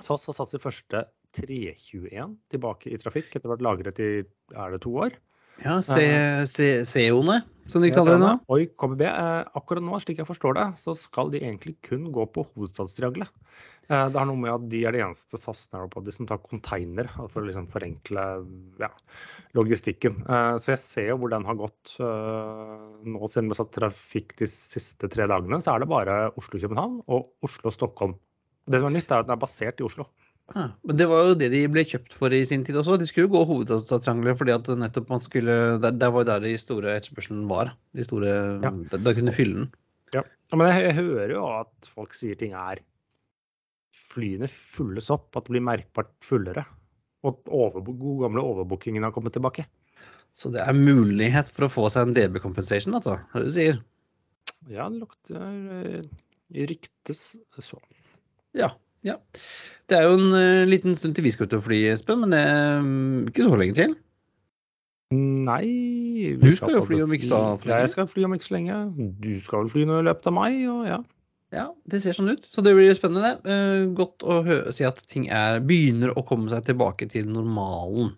[0.04, 4.10] SAS har satt sin første 321 tilbake i trafikk etter å ha vært lagret i
[4.22, 5.16] er det to år.
[5.62, 8.32] Ja, se- CEO-ene, som de kaller det nå.
[8.52, 9.04] Oi, KBB.
[9.06, 13.30] Eh, akkurat nå, slik jeg forstår det, så skal de egentlig kun gå på hovedstadstriangelet.
[13.92, 17.08] Eh, det har noe med at de er de eneste SAS Narrowbody som tar container
[17.30, 18.26] for å liksom forenkle
[18.82, 18.90] ja,
[19.54, 20.18] logistikken.
[20.24, 21.96] Eh, så jeg ser jo hvor den har gått.
[22.00, 26.20] Eh, nå siden vi har satt trafikk de siste tre dagene, så er det bare
[26.40, 28.16] Oslo-København og Oslo-Stockholm.
[28.72, 30.08] Det som er nytt, er at den er basert i Oslo.
[30.52, 32.98] Ja, men det var jo det de ble kjøpt for i sin tid også.
[33.00, 36.52] De skulle jo gå hovedstadstriangelet fordi at nettopp man skulle Der, der var der de
[36.60, 37.72] store etterspørselen var.
[37.96, 38.74] De store Ja.
[38.92, 39.70] Da, da kunne fylle den.
[40.14, 42.84] Ja, men jeg, jeg hører jo at folk sier ting er
[43.94, 46.64] Flyene fylles opp, at det blir merkbart fullere.
[47.24, 49.68] Og at over, god gamle overbookingen har kommet tilbake.
[50.34, 53.20] Så det er mulighet for å få seg en DB compensation, altså.
[53.32, 53.78] Er det du sier?
[54.72, 56.02] Ja, det lukter eh,
[56.72, 57.22] ryktes
[57.62, 57.86] sånn.
[58.58, 58.72] Ja.
[59.08, 59.20] Ja.
[59.92, 62.34] Det er jo en uh, liten stund til vi skal ut og fly, Espen, men
[62.34, 63.96] det er mm, ikke så lenge til.
[65.14, 65.68] Nei
[66.42, 67.82] Du skal jo fly om ikke så lenge.
[67.84, 68.78] Jeg skal fly om ikke så lenge.
[69.22, 71.04] Du skal vel fly nå i løpet av mai, og ja.
[71.54, 72.48] Ja, det ser sånn ut.
[72.50, 73.36] Så det blir spennende.
[73.46, 74.40] Uh, godt å
[74.74, 78.16] si at ting er, begynner å komme seg tilbake til normalen.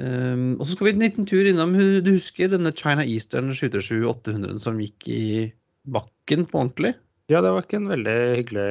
[0.00, 4.56] Um, og så skal vi en liten tur innom Du husker denne China Eastern 737-800
[4.62, 5.24] som gikk i
[5.84, 6.94] bakken på ordentlig.
[7.28, 8.68] Ja, det var ikke en veldig hyggelig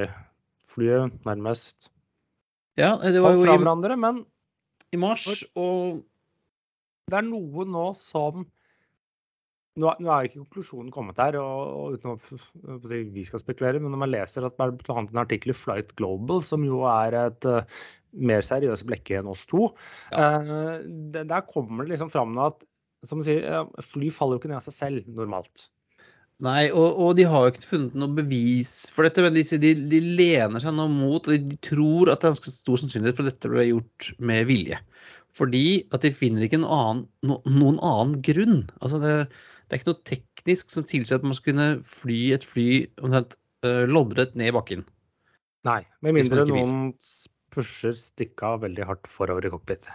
[0.71, 1.91] Flyet nærmest
[2.79, 4.23] Ja, det var jo fra hverandre, men
[4.91, 5.27] i mars,
[5.59, 6.01] og
[7.11, 8.45] det er noe nå som
[9.79, 13.79] Nå er, nå er ikke konklusjonen kommet her, og, og uten si vi skal spekulere,
[13.79, 17.15] men når man leser at man blant en artikkel i Flight Global, som jo er
[17.21, 17.61] et uh,
[18.11, 19.69] mer seriøst blekke enn oss to,
[20.11, 20.51] eh,
[21.15, 22.65] det, der kommer det liksom fram at
[23.07, 25.69] som du sier, fly faller jo ikke ned av seg selv normalt.
[26.41, 29.73] Nei, og, og de har jo ikke funnet noe bevis for dette, men de, de,
[29.91, 33.29] de lener seg nå mot, og de, tror at det er ganske stor sannsynlighet for
[33.29, 34.79] at dette ble gjort med vilje.
[35.37, 38.63] Fordi at de finner ikke noen annen, no, noen annen grunn.
[38.81, 39.13] Altså det,
[39.69, 42.67] det er ikke noe teknisk som tilsier at man skal kunne fly et fly
[43.05, 44.83] omtrent uh, loddrett ned i bakken.
[45.69, 46.87] Nei, med mindre noen
[47.53, 49.85] pusher stikka veldig hardt forover i cockpit.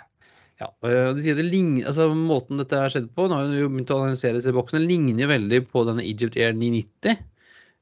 [0.57, 3.91] Ja, de sier det ligner, altså Måten dette er skjedd på, nå har jo begynt
[3.93, 7.19] å analysere disse boksene, ligner veldig på denne Egypt Air 990.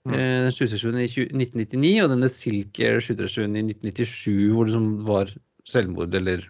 [0.05, 0.15] Mm.
[0.19, 4.89] eh, Den 737 i 1999 og denne Silk Air 737 i 1997, hvor det som
[5.07, 5.31] var
[5.71, 6.43] selvmord, eller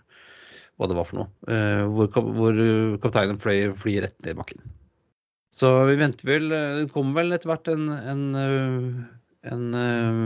[0.80, 1.28] hva det var for noe.
[1.52, 4.64] eh, Hvor, kap- hvor eh, kapteinen fløy fly rett ned i bakken.
[5.54, 8.24] Så vi venter vel Det kommer vel etter hvert en, en,
[9.46, 10.18] en, en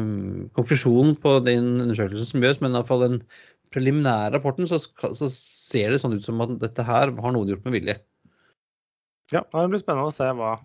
[0.56, 3.18] konklusjon på den undersøkelsen som gjøres, men i hvert fall den
[3.74, 5.28] preliminære rapporten, så, så
[5.68, 7.98] ser det sånn ut som at dette her har noen gjort med vilje.
[9.34, 10.56] Ja, det blir spennende å se hva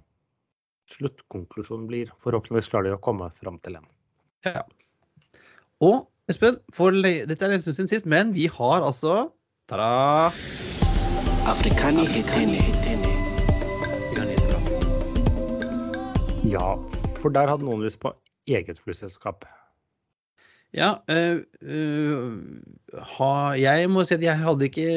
[0.94, 2.12] sluttkonklusjonen blir.
[2.24, 3.88] Forhåpentligvis klarer de å komme fram til en.
[4.48, 4.64] Ja.
[5.84, 9.34] Og Espen, for dette er en stund siden sist, men vi har altså
[9.68, 10.32] Ta-da!
[11.48, 12.62] Afrikani hetene.
[16.48, 16.76] Ja,
[17.20, 18.12] for der hadde noen lyst på
[18.52, 19.44] eget flyselskap.
[20.74, 22.32] Ja, øh, øh,
[23.18, 23.32] ha,
[23.62, 24.88] jeg må si at jeg hadde ikke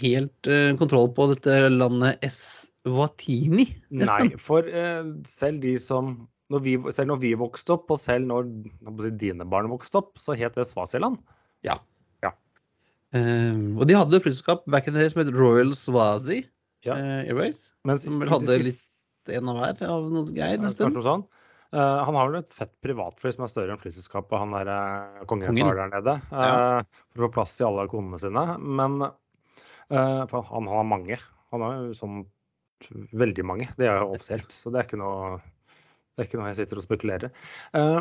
[0.00, 3.68] helt øh, kontroll på dette landet Eswatini.
[3.94, 6.16] Nei, for eh, selv de som
[6.50, 8.48] når vi, Selv når vi vokste opp, og selv når
[8.82, 11.18] når dine barn vokste opp, så het det Svasiland.
[11.66, 11.76] Ja.
[12.24, 12.32] Ja.
[13.14, 16.42] Uh, og de hadde flyselskap back in the day som het Royal Swazi
[16.86, 16.96] Ja.
[16.96, 17.68] uh, Airways.
[17.84, 18.96] Mens Som vel hadde siste-
[19.28, 21.18] En av hver av noen greier Ja, en kanskje
[21.74, 25.24] Eh, han har vel et fett privatfly som er større enn flyselskapet han der uh,
[25.28, 25.66] kongen Kongen.
[25.68, 26.16] har der nede.
[26.32, 26.48] Ja.
[26.78, 28.44] eh, for å få plass til alle konene sine.
[28.58, 31.20] Men eh, for han har mange.
[31.52, 32.22] Han har jo sånn
[33.18, 33.68] veldig mange.
[33.76, 35.38] Det er jo offisielt, så det er ikke noe,
[36.14, 37.34] det er ikke noe jeg sitter og spekulerer.
[37.76, 38.00] Eh,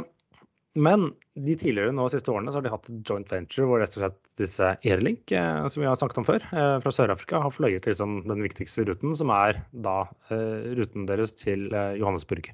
[0.77, 3.82] men de tidligere nå de siste årene så har de hatt et joint venture hvor
[3.82, 7.41] rett og slett disse Airlink, eh, som vi har snakket om før, eh, fra Sør-Afrika,
[7.41, 11.67] har fløyet liksom den viktigste ruten, som er da eh, ruten deres til.
[11.97, 12.51] Johannesburg.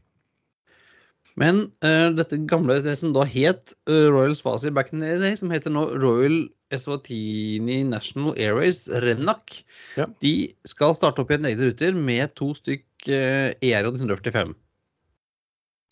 [1.39, 5.33] Men uh, dette gamle, det som da het eh, Royal Spasi back in the day,
[5.39, 6.43] som heter nå Royal
[6.73, 9.63] Eswatini National Airways, RENAC,
[9.97, 10.07] Ja.
[10.21, 14.53] de skal starte opp igjen egne ruter med to stykk uh, ERJ 145.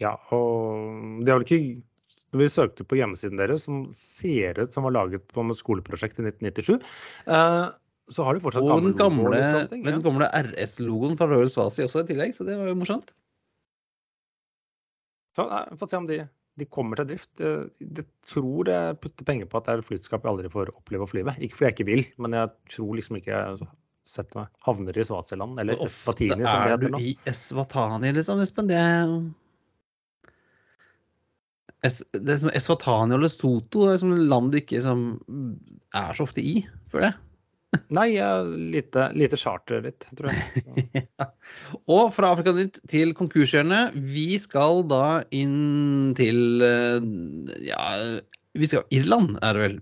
[0.02, 1.82] Ja, og det har vel ikke
[2.32, 6.22] Når vi søkte på hjemmesiden deres, som ser ut som var laget på et skoleprosjekt
[6.22, 6.78] i 1997,
[7.28, 7.66] eh,
[8.12, 9.82] så har de fortsatt Og gamle, logo og gamle, litt sånne ting.
[9.84, 13.12] men den gamle RS-logoen fra Royal Swazi også i tillegg, så det var jo morsomt.
[15.38, 16.18] Så vi får se om de,
[16.60, 17.42] de kommer til drift.
[17.42, 21.08] Jeg tror jeg putter penger på at det er et flyselskap jeg aldri får oppleve
[21.08, 21.40] å fly med.
[21.40, 23.70] Ikke fordi jeg ikke vil, men jeg tror liksom ikke jeg
[24.08, 27.00] setter meg havner i Swaziland, eller ofte Eswatini det er du nå.
[27.00, 28.70] i Eswatani, liksom, Espen?
[28.72, 29.14] Det er
[31.86, 35.06] Es, det er som Eswatani og Lesotho det er som land du ikke som
[35.98, 36.60] er så ofte i,
[36.92, 37.31] føler jeg.
[37.96, 38.10] Nei,
[38.72, 41.06] lite, lite charter litt, tror jeg.
[41.22, 41.28] Ja.
[41.92, 43.96] Og fra Afrika Nytt til konkurshjørnet.
[43.96, 47.06] Vi skal da inn til eh,
[47.64, 47.86] Ja,
[48.58, 49.80] vi skal Irland, er det vel?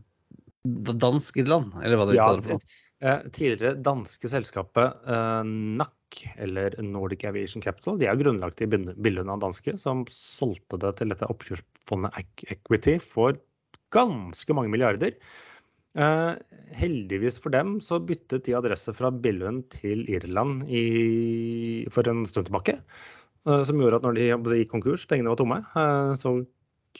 [0.99, 2.59] Dansk-Irland, eller hva det Ja, noe.
[2.99, 5.41] Eh, tidligere danske selskapet eh,
[5.79, 10.97] NAC, eller Nordic Aviation Capital, de er grunnlagt i bildene av danske, som solgte det
[10.99, 12.19] til dette oppkjørsfondet
[12.51, 13.39] Equity for
[13.95, 15.15] ganske mange milliarder.
[15.97, 16.33] Eh,
[16.77, 22.49] heldigvis for dem så byttet de adresse fra Billund til Irland i, for en stund
[22.49, 22.77] tilbake.
[23.47, 26.37] eh, som gjorde at når de gikk konkurs, pengene var tomme, eh, så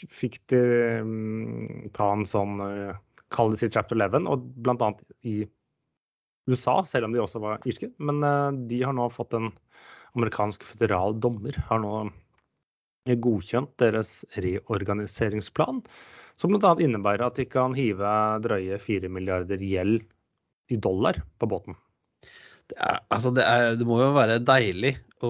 [0.09, 0.59] fikk de
[1.03, 2.97] um, ta en sånn uh,
[3.33, 5.43] Kall det sitt chapter 11, og annet i
[6.49, 7.91] USA, selv om de også var irske.
[8.01, 9.51] Men eh, de har nå fått en
[10.17, 12.07] amerikansk føderal dommer har nå
[13.21, 15.83] godkjent deres reorganiseringsplan,
[16.39, 16.71] som bl.a.
[16.79, 18.13] innebærer at de kan hive
[18.45, 20.05] drøye 4 milliarder gjeld
[20.69, 21.77] i dollar på båten.
[22.69, 24.93] Det, er, altså det, er, det må jo være deilig
[25.25, 25.29] å,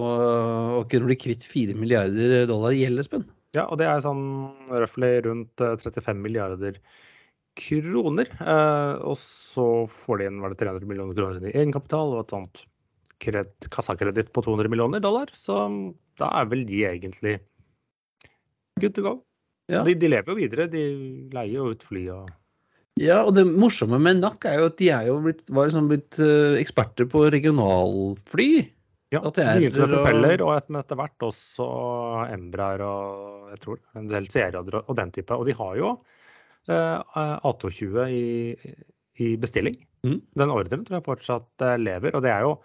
[0.79, 3.27] å kunne bli kvitt 4 milliarder dollar i gjeld, Espen.
[3.57, 4.25] Ja, og det er sånn
[4.69, 6.81] røftlig rundt eh, 35 milliarder
[7.59, 8.29] kroner.
[8.43, 9.69] Eh, og så
[10.03, 12.65] får de inn var det 300 millioner kroner i egenkapital og et sånt
[13.23, 15.65] kred- kassakreditt på 200 millioner dollar, så
[16.19, 17.39] da er vel de egentlig
[18.79, 19.17] good to go.
[19.69, 19.83] Ja.
[19.85, 20.83] De, de lever jo videre, de
[21.35, 22.29] leier jo ut fly og
[22.99, 25.87] Ja, og det morsomme med NAC er jo at de er jo blitt, var liksom
[25.91, 28.47] blitt eh, eksperter på regionalfly.
[29.13, 31.67] Ja, er- begynte med propeller, og et- etter hvert også
[32.33, 35.31] Embraer og jeg tror en del serier og den type.
[35.37, 35.93] Og de har jo
[36.67, 36.99] eh,
[37.45, 38.83] A220 i,
[39.23, 39.79] i bestilling.
[40.05, 40.19] Mm.
[40.37, 42.13] Den ordren tror jeg fortsatt eh, lever.
[42.15, 42.57] Og det er jo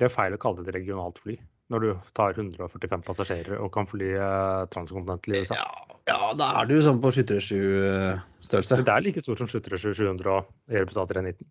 [0.00, 1.38] det er feil å kalle det et regionalt fly.
[1.70, 5.54] Når du tar 145 passasjerer og kan fly eh, i USA.
[5.54, 5.68] Ja,
[6.10, 8.80] ja, da er du sånn på 737-størrelse.
[8.82, 11.46] Det er like stort som 737-700 og Airbus A319.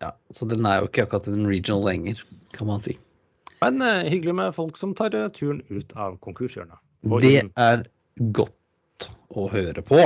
[0.00, 2.22] Ja, så den er jo ikke akkurat en regional lenger,
[2.56, 2.94] kan man si.
[3.60, 6.80] Men uh, hyggelig med folk som tar uh, turen ut av konkurshjørnet.
[7.20, 7.84] Det er
[8.32, 9.98] godt å høre på.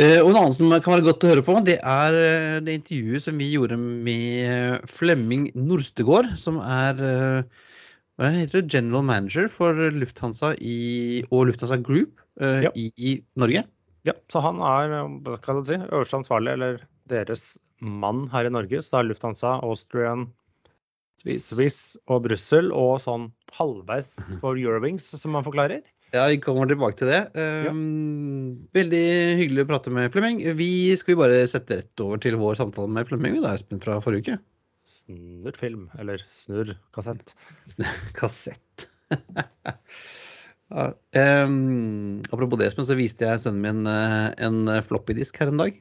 [0.00, 2.78] Uh, og en annen som kan være godt å høre på, det er eh, det
[2.80, 7.68] intervjuet som vi gjorde med Flemming Norstegård, som er eh,
[8.20, 12.72] hva heter det, general manager for Lufthansa i, og Lufthansa Group uh, Ja.
[12.76, 13.64] i, i Norge.
[14.08, 18.52] Ja, så han er eh, hva skal si, øverste ansvarlig, eller deres mann her i
[18.52, 18.82] Norge.
[18.82, 20.26] Så det er Lufthansa, Austrian,
[21.22, 25.84] Swiss, og Brussel, og sånn halvveis for Eurowings, som man forklarer.
[26.12, 27.20] Ja, vi kommer tilbake til det.
[27.70, 29.04] Um, Veldig
[29.38, 30.42] hyggelig å prate med Flemming.
[30.58, 33.96] Vi skal vi bare sette rett over til vår samtale med Flemming, da, Espen, fra
[34.04, 34.36] forrige uke.
[35.12, 37.34] Snurr film, eller snurr kassett.
[38.18, 38.86] Kassett.
[40.72, 40.86] ja,
[41.44, 45.80] um, apropos det, så viste jeg sønnen min eh, en floppy-disk her en dag.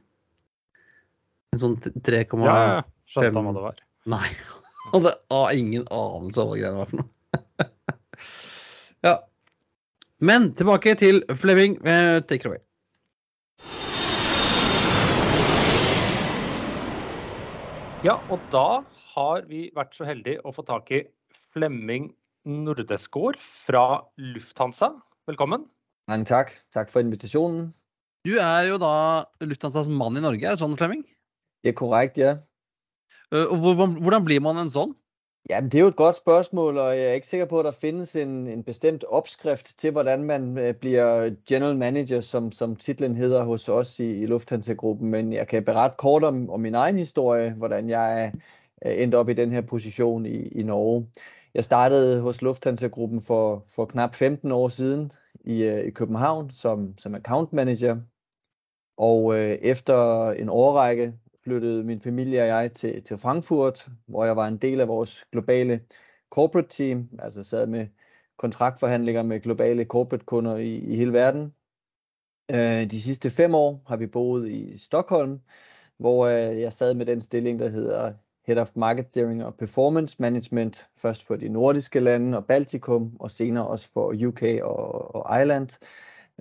[1.51, 3.85] En sånn 3,5 Ja, skjønte han hva det var.
[4.11, 4.27] Nei.
[4.91, 7.67] Han hadde ah, ingen anelse om hva greiene var for noe.
[9.07, 9.13] ja.
[10.25, 11.77] Men tilbake til Flemming.
[11.85, 12.63] Eh, take it away.
[18.01, 18.81] Ja, og da
[19.15, 21.03] har vi vært så heldige å få tak i
[21.51, 22.11] Flemming
[22.47, 24.93] Nordesgaard fra Lufthansa.
[25.29, 25.67] Velkommen.
[26.11, 26.53] Mange takk.
[26.75, 27.69] Takk for invitasjonen.
[28.25, 31.03] Du er jo da Lufthansas mann i Norge, er det sånn, Flemming?
[31.61, 32.35] Det er korrekt, ja.
[33.33, 34.95] Eh, hvordan blir man en sånn?
[35.49, 37.77] Jamen, det er jo et godt spørsmål, og jeg er ikke sikker på, at der
[37.81, 43.15] findes en, en bestemt opskrift til, hvordan man blir bliver general manager, som, som titlen
[43.15, 45.09] hedder hos os i, i Lufthansa-gruppen.
[45.09, 48.33] Men jeg kan berette kort om, om min egen historie, hvordan jeg
[48.81, 51.07] er endt op i den her position i, i Norge.
[51.53, 55.11] Jeg startede hos Lufthansa-gruppen for, for knap 15 år siden
[55.45, 57.97] i, øh, i København som, som account manager.
[58.97, 61.13] Og øh, efter en årrække
[61.43, 65.25] flyttede min familie og jeg til, til Frankfurt, hvor jeg var en del af vores
[65.31, 65.81] globale
[66.29, 67.87] corporate team, altså sad med
[68.37, 71.53] kontraktforhandlinger med globale corporate kunder i, i hele verden.
[72.51, 75.39] Øh, de sidste fem år har vi boet i Stockholm,
[75.97, 78.13] hvor øh, jeg sad med den stilling, der hedder
[78.47, 83.31] Head of Market Steering og Performance Management, først for de nordiske lande og Baltikum, og
[83.31, 85.69] senere også for UK og, og Ireland.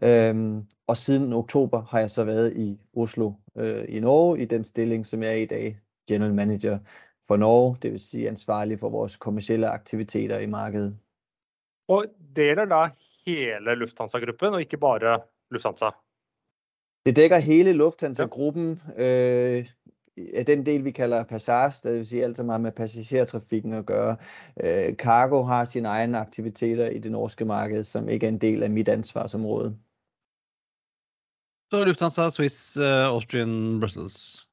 [0.05, 4.65] Øhm, og siden oktober har jeg så været i Oslo øh, i Norge i den
[4.65, 6.79] stilling, som jeg er i dag, General Manager
[7.27, 10.99] for Norge, det vil sige ansvarlig for vores kommersielle aktiviteter i markedet.
[11.89, 12.89] Og det gjelder da
[13.27, 15.91] hele Lufthansa-gruppen, og ikke bare Lufthansa.
[17.07, 19.67] Det dækker hele Lufthansa-gruppen øh,
[20.46, 24.16] den del, vi kalder passage, det vil sige alt, som har med passagertrafikken at gøre.
[24.64, 28.62] Øh, Cargo har sine egne aktiviteter i det norske marked, som ikke er en del
[28.62, 29.76] af mit ansvarsområde.
[31.70, 34.50] Så Lufthansa, Swiss, eh, Austrian, Brussels.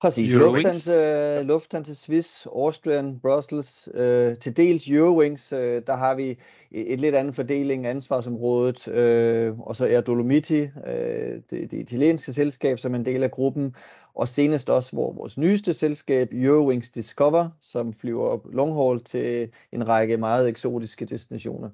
[0.00, 0.32] Præcis.
[0.32, 0.64] Eurowings.
[0.64, 6.38] Lufthansa, Lufthansa Swiss, Austrian, Brussels, øh, til dels Eurowings, øh, der har vi
[6.70, 12.32] et, lidt anden fordeling af ansvarsområdet, øh, og så er Dolomiti, øh, det, det italienske
[12.32, 13.76] selskab, som er en del af gruppen,
[14.14, 19.88] og senest også hvor vores nyeste selskab, Eurowings Discover, som flyver long haul til en
[19.88, 21.70] række meget eksotiske destinationer.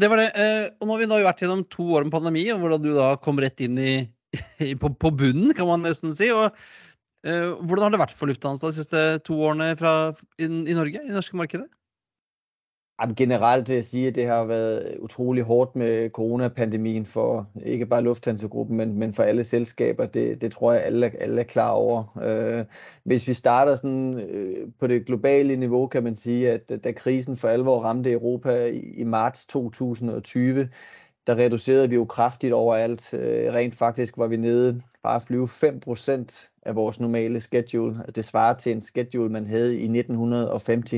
[0.00, 0.30] Det var det.
[0.40, 2.94] Eh, og nå har vi da vært gjennom to år med pandemi, og hvordan du
[2.96, 3.92] da kom rett inn i
[4.82, 6.30] på, på bunnen, kan man nesten si.
[6.34, 10.76] Og uh, hvordan har det vært for Lufthansa de siste to årene fra, i, i
[10.78, 11.68] Norge, i norske markedet?
[13.16, 18.02] Generelt vil jeg si at det har vært utrolig hårdt med koronapandemien for ikke bare
[18.02, 20.06] Lufthansa-gruppen, men, men for alle selskaper.
[20.06, 22.18] Det, det tror jeg, alle, alle er klar over.
[22.22, 22.64] Øh,
[23.04, 27.36] hvis vi starter sådan, øh, på det globale nivå, kan man si at da krisen
[27.36, 30.68] for alvor ramte Europa i, i marts 2020,
[31.26, 33.14] der reducerede vi jo kraftigt overalt.
[33.14, 37.96] Øh, rent faktisk var vi nede bare at flyve 5% af vores normale schedule.
[37.96, 40.92] Altså, Det svarer til en schedule, man havde i 1950.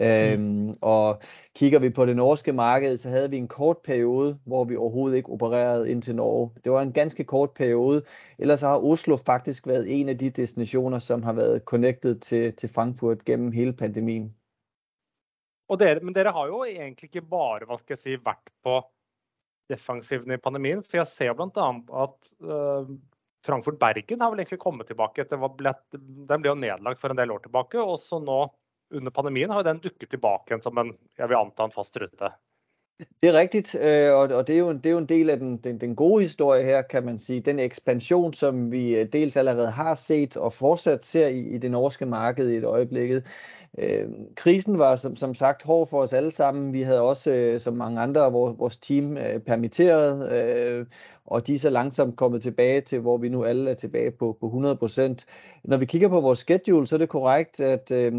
[0.00, 1.22] Øhm, og
[1.54, 5.16] kigger vi på det norske marked, så havde vi en kort periode, hvor vi overhovedet
[5.16, 6.50] ikke opererede ind til Norge.
[6.64, 8.02] Det var en ganske kort periode.
[8.38, 12.68] Ellers har Oslo faktisk været en af de destinationer, som har været connected til, til
[12.68, 14.34] Frankfurt gennem hele pandemien.
[15.68, 18.80] Og dere, men dere har jo egentlig ikke bare hva skal jeg si, vært på
[19.70, 20.82] defensiven i pandemien.
[20.86, 21.68] For jeg ser bl.a.
[22.04, 22.90] at uh,
[23.46, 25.24] Frankfurt-Bergen har vel egentlig kommet tilbake.
[25.24, 27.80] etter Den ble jo nedlagt for en del år tilbake.
[27.80, 28.42] Og så nå
[28.90, 32.32] under pandemien har den dukket tilbake igjen som en jeg vil anta en fast rute.
[33.22, 35.38] Det er rigtigt, øh, og det er, jo en, det er jo en del av
[35.38, 37.38] den, den, den gode historie her, kan man si.
[37.40, 41.70] Den ekspansjon som vi øh, dels allerede har sett og fortsatt ser i, i det
[41.70, 43.24] norske markedet i et øjeblikket.
[43.78, 46.72] Øh, krisen var som, som sagt hård for os alle sammen.
[46.72, 50.86] Vi havde også, øh, som mange andre, vores, vores team øh, permitteret, øh,
[51.26, 54.36] og de er så langsomt kommet tilbage til, hvor vi nu alle er tilbage på,
[54.40, 55.24] på 100%.
[55.64, 58.12] Når vi kigger på vores schedule, så er det korrekt, at øh,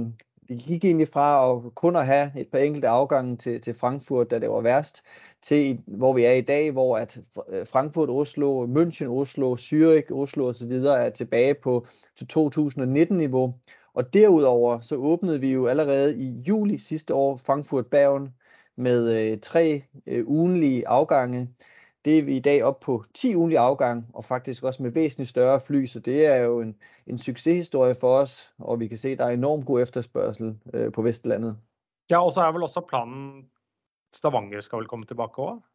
[0.47, 4.31] vi gik egentlig fra at kun at have et par enkelte afgange til, til Frankfurt,
[4.31, 5.03] da det var værst,
[5.41, 7.19] til hvor vi er i dag, hvor at
[7.65, 10.71] Frankfurt, Oslo, München, Oslo, Zürich, Oslo osv.
[10.71, 11.85] er tilbage på
[12.17, 13.53] til 2019-niveau.
[13.93, 18.35] Og derudover så åbnede vi jo allerede i juli sidste år Frankfurt Bergen
[18.75, 21.49] med øh, tre øh, ugenlige afgange.
[22.05, 25.29] Det er vi i dag op på 10 ugenlige afgange, og faktisk også med væsentligt
[25.29, 26.75] større fly, så det er jo en,
[27.07, 30.91] en succeshistorie for os, og vi kan se, at der er enormt god efterspørgsel øh,
[30.91, 31.57] på Vestlandet.
[32.09, 33.49] Ja, og så er vel også planen
[34.13, 35.70] Stavanger skal vel komme tilbake også?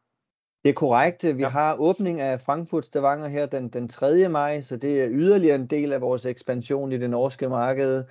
[0.67, 1.23] Det er korrekt.
[1.23, 1.47] Vi ja.
[1.47, 4.29] har åbning av Frankfurt Stavanger her den, den 3.
[4.29, 8.09] maj, så det er yderligere en del av vår ekspansjon i det norske markedet.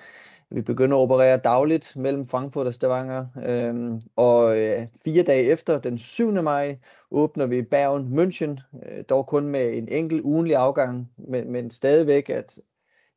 [0.51, 5.79] Vi begynner å operere daglig mellom Frankfurt og Stavanger, øhm, og øh, fire dager efter,
[5.85, 6.33] den 7.
[6.43, 6.79] maj,
[7.11, 12.31] åbner vi Bergen München, øh, dog kun med en enkelt ukentlig avgang, men, men stadigvæk
[12.31, 12.59] at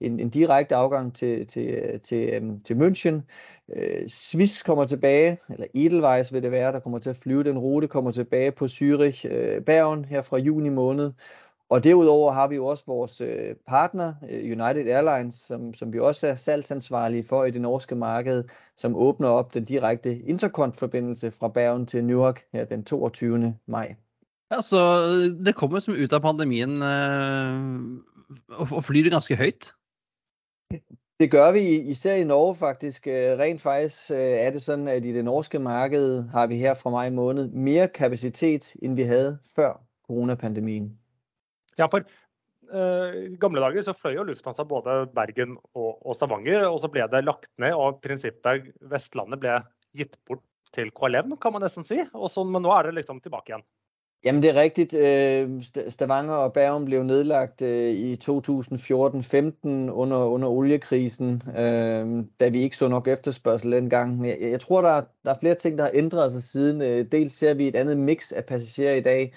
[0.02, 3.22] en, en direkte afgang til, til, til, til München.
[3.76, 7.58] Øh, Swiss kommer tilbage, eller Edelweiss vil det være, der kommer til at flyve den
[7.58, 11.12] rute, kommer tilbage på Zürich øh, Bergen her fra juni måned.
[11.70, 16.00] Og derudover har vi jo også vores øh, partner, øh, United Airlines, som, som vi
[16.00, 18.44] også er salgsansvarlige for i det norske marked,
[18.78, 23.56] som åbner op den direkte interkont-forbindelse fra Bergen til Newark her den 22.
[23.66, 23.96] maj.
[24.52, 24.78] Ja, så
[25.46, 28.02] det kommer som ut av pandemien øh,
[28.78, 29.74] og flyr ganske højt?
[31.20, 31.60] Det gør vi
[31.92, 33.08] især i Norge faktisk.
[33.08, 37.10] Rent faktisk er det sådan, at i det norske marked har vi her fra maj
[37.10, 41.00] måned mere kapacitet, end vi havde før coronapandemien.
[41.78, 42.00] Ja, for
[42.72, 46.88] uh, i gamle dager så fløy jo Lufthansa både Bergen og, og Stavanger, og så
[46.88, 49.60] ble det lagt ned, og prinsippet Vestlandet ble
[50.00, 52.00] gitt bort til KLM, kan man nesten si.
[52.14, 53.68] Og så, men nå er det liksom tilbake igjen.
[54.24, 54.92] Jamen det er rigtigt.
[55.94, 58.28] Stavanger og Bergen blev nedlagt i 2014-15
[59.92, 61.42] under, under oliekrisen,
[62.40, 64.28] da vi ikke så nok efterspørgsel dengang.
[64.28, 67.06] Jeg, tror, der, der er flere ting, der har ændret sig siden.
[67.12, 69.34] Dels ser vi et andet mix af passagerer i dag.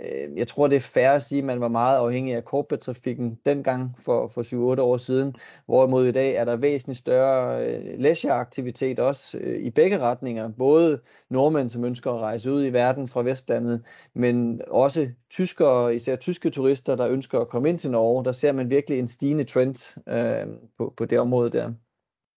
[0.00, 3.38] Øh, jeg tror, det er fair at sige, at man var meget afhængig af corporate-trafikken
[3.46, 8.98] dengang for, for 7-8 år siden, hvorimod i dag er der væsentligt større øh, leisure-aktivitet
[8.98, 10.48] også øh, i begge retninger.
[10.58, 13.82] Både nordmænd, som ønsker at rejse ud i verden fra Vestlandet,
[14.14, 18.24] men også tyskere, især tyske turister, der ønsker at komme ind til Norge.
[18.24, 21.72] Der ser man virkelig en stigende trend øh, på, på det område der.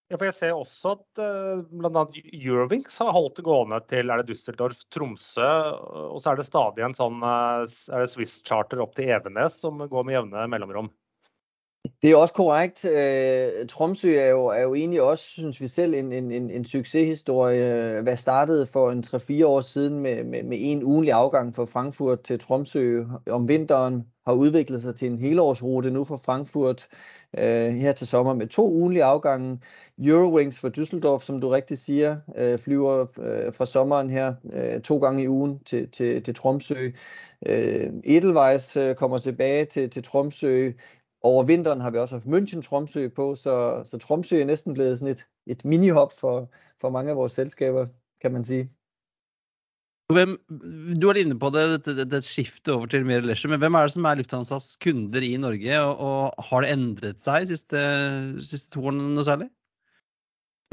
[0.09, 2.01] Ja, for Jeg ser også at uh, bl.a.
[2.33, 5.49] Eurowings har holdt det gående til er det Düsseldorf, Tromsø.
[6.09, 9.77] Og så er det stadig en sånn uh, er det Swiss-charter opp til Evenes som
[9.77, 10.89] går med jevne mellomrom.
[12.01, 12.81] Det er også korrekt.
[12.89, 18.01] Uh, Tromsø er jo, er jo egentlig også, synes vi selv, en, en, en, suksesshistorie.
[18.01, 22.25] Hva startet for en 3-4 år siden med, med, med en ugenlig avgang fra Frankfurt
[22.25, 26.87] til Tromsø om vinteren, har utviklet seg til en helårsrute nå fra Frankfurt
[27.37, 29.59] øh, her til sommer med to ugenlige afgange.
[29.99, 34.97] Eurowings fra Düsseldorf, som du rigtig siger, øh, flyver øh, fra sommeren her øh, to
[34.97, 36.89] gange i ugen til, til, til Tromsø.
[37.45, 40.71] Øh, Edelweiss øh, kommer tilbage til, til Tromsø.
[41.21, 44.99] Over vinteren har vi også haft München Tromsø på, så, så Tromsø er næsten blevet
[44.99, 46.49] sådan et, et mini-hop for,
[46.81, 47.87] for mange af vores selskaber,
[48.21, 48.69] kan man sige.
[50.09, 50.31] Hvem,
[50.97, 53.85] du var inne på det, det, det, skiftet over til mer leisure, men hvem er
[53.85, 57.83] det som er Lufthansas kunder i Norge, og, og har det endret seg siste,
[58.41, 59.51] siste to årene noe særlig?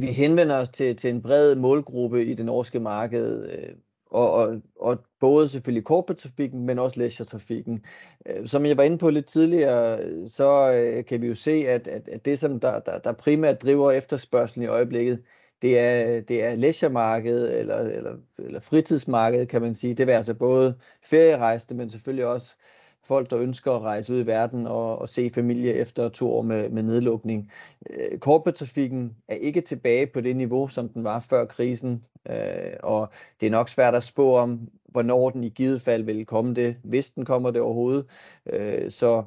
[0.00, 3.76] Vi henvender oss til, til en bred målgruppe i det norske markedet.
[4.10, 7.84] og, og, og både selvfølgelig corporate-trafikken, men også leisure-trafikken.
[8.46, 10.48] Som jeg var inne på litt tidligere, så
[11.08, 14.64] kan vi jo se, at, at, at det, som der, der, der primært driver etterspørselen
[14.64, 15.22] i øjeblikket,
[15.62, 19.94] det er, det er leisure-markedet eller, eller, eller fritidsmarkedet, kan man sige.
[19.94, 22.54] Det vil altså både ferierejsende, men selvfølgelig også
[23.04, 26.42] folk, der ønsker at rejse ud i verden og, og se familie efter to år
[26.42, 27.52] med, med nedlukning.
[27.90, 33.08] Øh, Corporate-trafikken er ikke tilbage på det niveau, som den var før krisen, øh, og
[33.40, 36.76] det er nok svært at spå om, hvornår den i givet fald vil komme det,
[36.84, 38.06] hvis den kommer det overhovedet.
[38.46, 39.24] Øh, så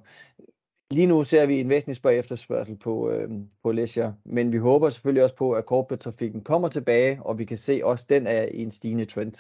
[0.92, 3.30] lige nu ser vi en væsentlig spørg efterspørgsel på, øh,
[3.64, 7.58] på leisure, men vi håber selvfølgelig også på, at corporate-trafikken kommer tilbage, og vi kan
[7.58, 9.34] se også, at den er i en stigende trend.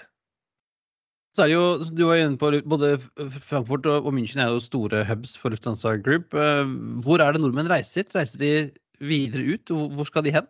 [1.36, 5.06] Så er det jo, du var inne på, både Frankfurt og München er jo store
[5.06, 6.34] hubs for Lufthansa Group.
[7.04, 8.04] Hvor er det nordmenn reiser?
[8.16, 9.94] Reiser de videre ut?
[9.94, 10.48] Hvor skal de hen?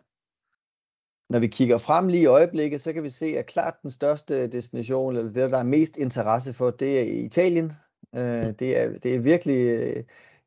[1.30, 4.46] Når vi kigger frem lige i øjeblikket, så kan vi se, at klart den største
[4.46, 7.72] destination, eller det, der er mest interesse for, det er Italien.
[8.58, 9.94] Det er, det er virkelig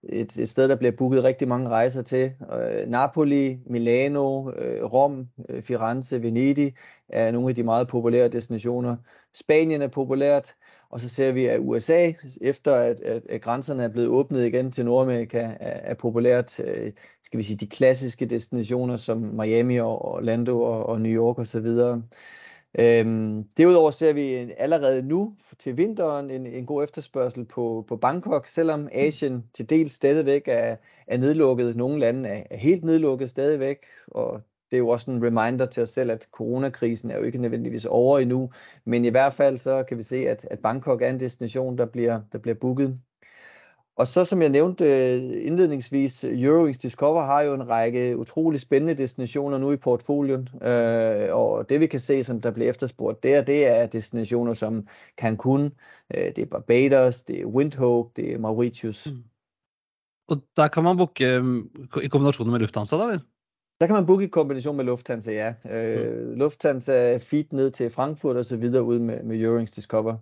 [0.10, 2.32] et, et sted, der bliver booket rigtig mange rejser til.
[2.88, 4.50] Napoli, Milano,
[4.94, 5.28] Rom,
[5.62, 6.74] Firenze, Venedig
[7.10, 8.96] er nogle af de meget populære destinationer.
[9.34, 10.56] Spanien er populært,
[10.90, 14.72] og så ser vi, at USA, efter at, at, at grænserne er blevet åbnet igen
[14.72, 16.52] til Nordamerika, er, er populært.
[17.24, 21.68] Skal vi sige, de klassiske destinationer som Miami og Orlando og, og New York osv.
[22.80, 28.48] Øhm, derudover ser vi allerede nu til vinteren en, en god efterspørgsel på, på Bangkok,
[28.48, 30.76] selvom Asien til dels stadigvæk er,
[31.08, 31.76] er nedlukket.
[31.76, 35.84] Nogle lande er, er helt nedlukket stadigvæk, og det er jo også en reminder til
[35.84, 38.52] os selv, at coronakrisen er jo ikke nødvendigvis over endnu,
[38.86, 41.86] men i hvert fald så kan vi se, at, at Bangkok er en destination, der
[41.86, 43.00] bliver, der bliver booket.
[43.96, 44.86] Og så som jeg nævnte
[45.42, 51.70] indledningsvis, Eurowings Discover har jo en række utrolig spændende destinationer nu i portfolien, øh, og
[51.70, 54.88] det vi kan se, som der bliver efterspurgt der, det er destinationer som
[55.22, 55.66] Cancun,
[56.16, 59.08] øh, det er Barbados, det er Windhoek, det er Mauritius.
[59.12, 59.24] Mm.
[60.28, 61.16] Og der kan man booke
[62.04, 63.20] i kombination med Lufthansa, da, eller?
[63.82, 65.54] Der kan man booke i kombination med Lufthansa, ja.
[65.72, 66.36] Øh, mm.
[66.36, 70.18] Lufthansa feed ned til Frankfurt og så videre ud med, med Eurowings Discover.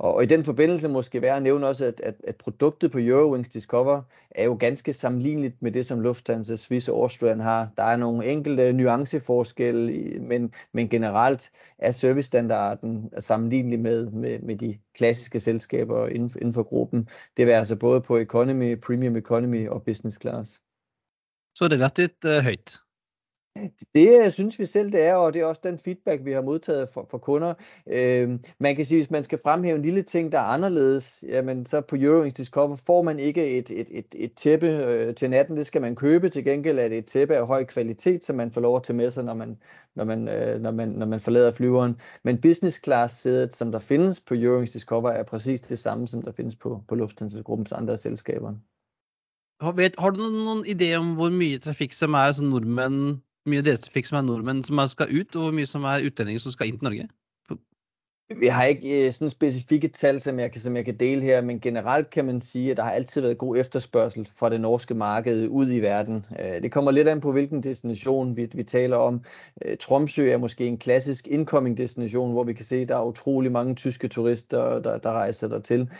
[0.00, 2.98] Og, og i den forbindelse måske være at nævne også, at, at, at produktet på
[3.00, 7.68] Eurowings Discover er jo ganske sammenligneligt med det, som Lufthansa Swiss og Austrian har.
[7.76, 14.78] Der er nogle enkelte nuanceforskelle, men, men generelt er servicestandarden sammenlignelig med, med, med de
[14.94, 17.08] klassiske selskaber inden, inden for gruppen.
[17.36, 20.60] Det vil altså både på economy, premium economy og business class.
[21.54, 22.80] Så det er relativt uh, højt.
[23.94, 26.88] Det synes vi selv, det er, og det er også den feedback, vi har modtaget
[26.88, 27.54] fra kunder.
[27.86, 31.66] Øh, man kan sige, hvis man skal fremhæve en lille ting, der er anderledes, jamen
[31.66, 35.56] så på Eurowings Discover får man ikke et, et, et, et tæppe øh, til natten,
[35.56, 36.28] det skal man købe.
[36.28, 38.96] Til gengæld er det et tæppe af høj kvalitet, som man får lov at tage
[38.96, 39.56] med sig, når man,
[39.96, 41.96] når man, øh, når man, når man forlader flyveren.
[42.24, 46.22] Men business class sædet, som der findes på Eurowings Discover, er præcis det samme, som
[46.22, 48.54] der findes på, på Lufthansa-gruppens andre selskaber.
[49.60, 53.80] Har, har du noen, idé om hvor mye trafikk som er som nordmenn mye deres
[53.80, 56.68] trafikk som er nordmenn som skal ut, og hvor mye som er utlendinger som skal
[56.68, 57.08] inn til Norge?
[58.38, 62.10] Vi har ikke sådan specifikke tal, som jeg, som jeg kan dele her, men generelt
[62.10, 65.72] kan man sige, at der har altid været god efterspørgsel fra det norske markedet ud
[65.72, 66.26] i verden.
[66.62, 69.24] Det kommer lidt an på, hvilken destination vi, vi taler om.
[69.80, 73.52] Tromsø er måske en klassisk incoming destination, hvor vi kan se, at der er utrolig
[73.52, 75.90] mange tyske turister, der, der rejser dertil.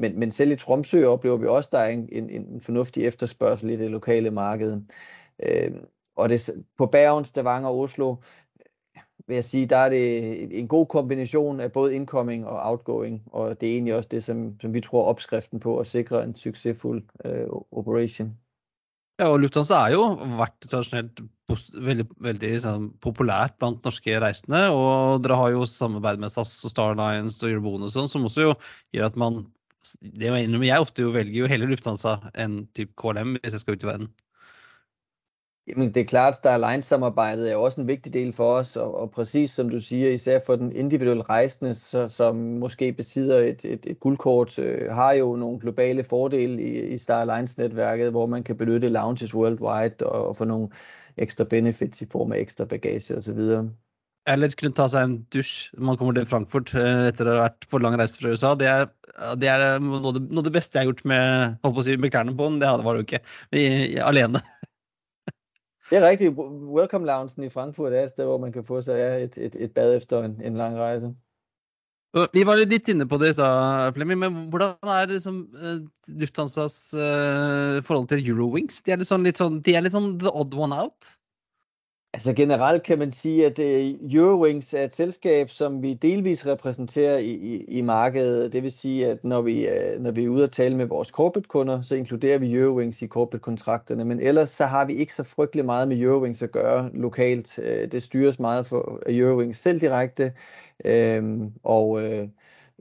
[0.00, 3.04] Men, men selv i Tromsø oplever vi også, at der er en, en, en fornuftig
[3.04, 4.80] efterspørgsel i det lokale marked.
[6.16, 6.40] Og det,
[6.78, 8.14] på Bergen, Stavanger og Oslo,
[9.26, 13.60] vil jeg sige, der er det en god kombination av både incoming og outgoing, og
[13.60, 16.36] det er egentlig også det, som, som vi tror er oppskriften på å sikre en
[16.36, 18.30] suksessfull uh, operation.
[19.16, 20.02] Ja, og Lufthansa er jo
[20.36, 21.22] vært tradisjonelt
[21.72, 24.60] veldig, veldig sånn, populært blant norske reisende.
[24.76, 28.50] Og dere har jo samarbeid med SAS og Starlines og Eurobone og sånn, som også
[28.50, 28.52] jo
[28.92, 29.46] gjør at man
[30.02, 33.62] det jeg innrømme, jeg ofte jo velger jo heller Lufthansa enn typ KLM hvis jeg
[33.62, 34.08] skal ut i verden.
[35.68, 39.10] Jamen, det er klart, at Starlines-samarbejdet er også en vigtig del for os, og, og
[39.10, 43.86] præcis som du siger, især for den individuelle rejsende, så, som måske besidder et, et,
[43.86, 48.88] et guldkort, øh, har jo nogle globale fordele i, i Starlines-netværket, hvor man kan benytte
[48.88, 50.68] lounges worldwide og, og få nogle
[51.16, 53.38] ekstra benefits i form af ekstra bagage osv.
[54.26, 57.44] Eller kunne ta seg en dusj når man kommer til Frankfurt eh, etter å ha
[57.46, 58.54] vært på lang reise fra USA.
[58.58, 58.88] Det er,
[59.38, 62.14] det er noe, av det, beste jeg har gjort med, holdt på å si, med
[62.14, 62.50] klærne på.
[62.58, 64.42] Det var det jo ikke alene.
[65.90, 66.34] Det er rigtigt.
[66.76, 69.74] Welcome Loungen i Frankfurt er et sted, hvor man kan få seg et, et, et
[69.74, 71.12] bad efter en, en lang reise.
[72.32, 75.42] Vi var litt inne på det, sa Flemming, men hvordan er liksom,
[76.16, 78.80] Lufthansas uh, forhold til Eurowings?
[78.86, 81.10] De er litt sånn, litt sånn, de er litt sånn the odd one out?
[82.16, 83.58] Altså generelt kan man sige, at
[84.14, 88.52] Eurowings er et selskab, som vi delvis repræsenterer i, i, i markedet.
[88.52, 91.82] Det vil sige, at når vi, når vi er ude og tale med vores corporate-kunder,
[91.82, 94.04] så inkluderer vi Eurowings i corporate-kontrakterne.
[94.04, 97.60] Men ellers så har vi ikke så frygtelig meget med Eurowings at gøre lokalt.
[97.92, 100.32] Det styres meget for Eurowings selv direkte.
[101.64, 102.00] Og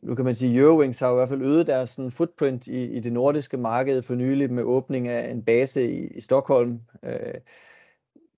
[0.04, 3.14] nu kan man sige, Eurowings har i hvert fald øget deres footprint i, i det
[3.14, 6.80] nordiske marked for nylig med åbning af en base i, i Stockholm.
[7.04, 7.34] Øh,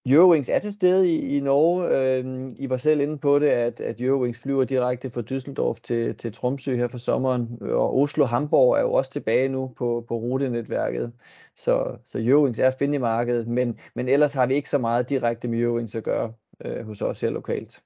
[0.09, 1.87] Eurowings er til stede i, i Norge.
[1.97, 6.15] Øh, I var selv inde på det, at, at Eurowings flyver direkte fra Düsseldorf til,
[6.15, 11.11] til Tromsø her for sommeren, og Oslo-Hamburg er jo også tilbage nu på, på rutenetværket.
[11.55, 14.77] Så, så Eurowings er at finde i markedet, men, men ellers har vi ikke så
[14.77, 16.33] meget direkte med Eurowings at gøre
[16.65, 17.81] øh, hos os her lokalt.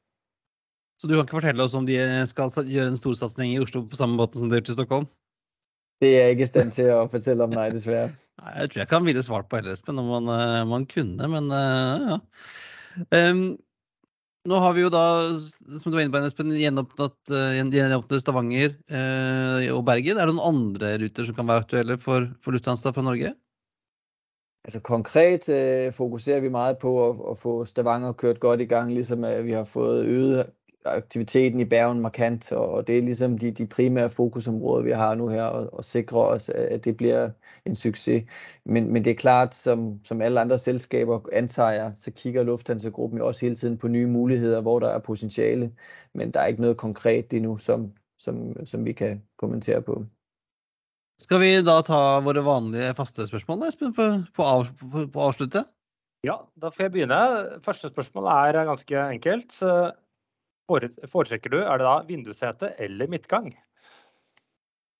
[1.00, 3.96] Så du kan ikke fortelle oss om de skal gjøre en storsatsing i Oslo på
[3.96, 5.06] samme måte som de har til Stockholm?
[6.02, 8.10] Det er ikke i å fortelle om, nei, dessverre.
[8.42, 11.28] Nei, jeg tror jeg kan ville svart på heller, Espen, om man, eh, man kunne,
[11.30, 12.18] men eh, ja.
[13.16, 13.44] Um,
[14.50, 15.04] nå har vi jo da,
[15.38, 20.18] som du var inne på, Espen, gjenåpnet, eh, gjenåpnet Stavanger eh, og Bergen.
[20.18, 23.36] Er det noen andre ruter som kan være aktuelle for, for Lufthansa fra Norge?
[24.66, 28.90] Altså konkret eh, fokuserer vi meget på å, å, få Stavanger kørt godt i gang,
[28.94, 30.50] ligesom vi har fått øget
[30.86, 35.28] aktiviteten i Bergen markant, og, det er ligesom de, de primære fokusområder, vi har nu
[35.28, 37.30] her, og, og sikre os, at det bliver
[37.66, 38.24] en succes.
[38.66, 43.20] Men, men det er klart, som, som alle andre selskaber antager jeg, så kigger Lufthansa-gruppen
[43.20, 45.72] jo også hele tiden på nye muligheder, hvor der er potentiale,
[46.14, 50.06] men der er ikke noget konkret endnu, som, som, som vi kan kommentere på.
[51.22, 54.44] Skal vi da ta våre vanlige faste spørsmål, Espen, på, på,
[54.92, 55.62] på, på å avslutte?
[56.26, 57.20] Ja, da får jeg begynne.
[57.66, 59.56] Første spørsmål er ganske enkelt.
[60.70, 63.56] Fore- Foretrekker du, er det da vindussete eller midtgang?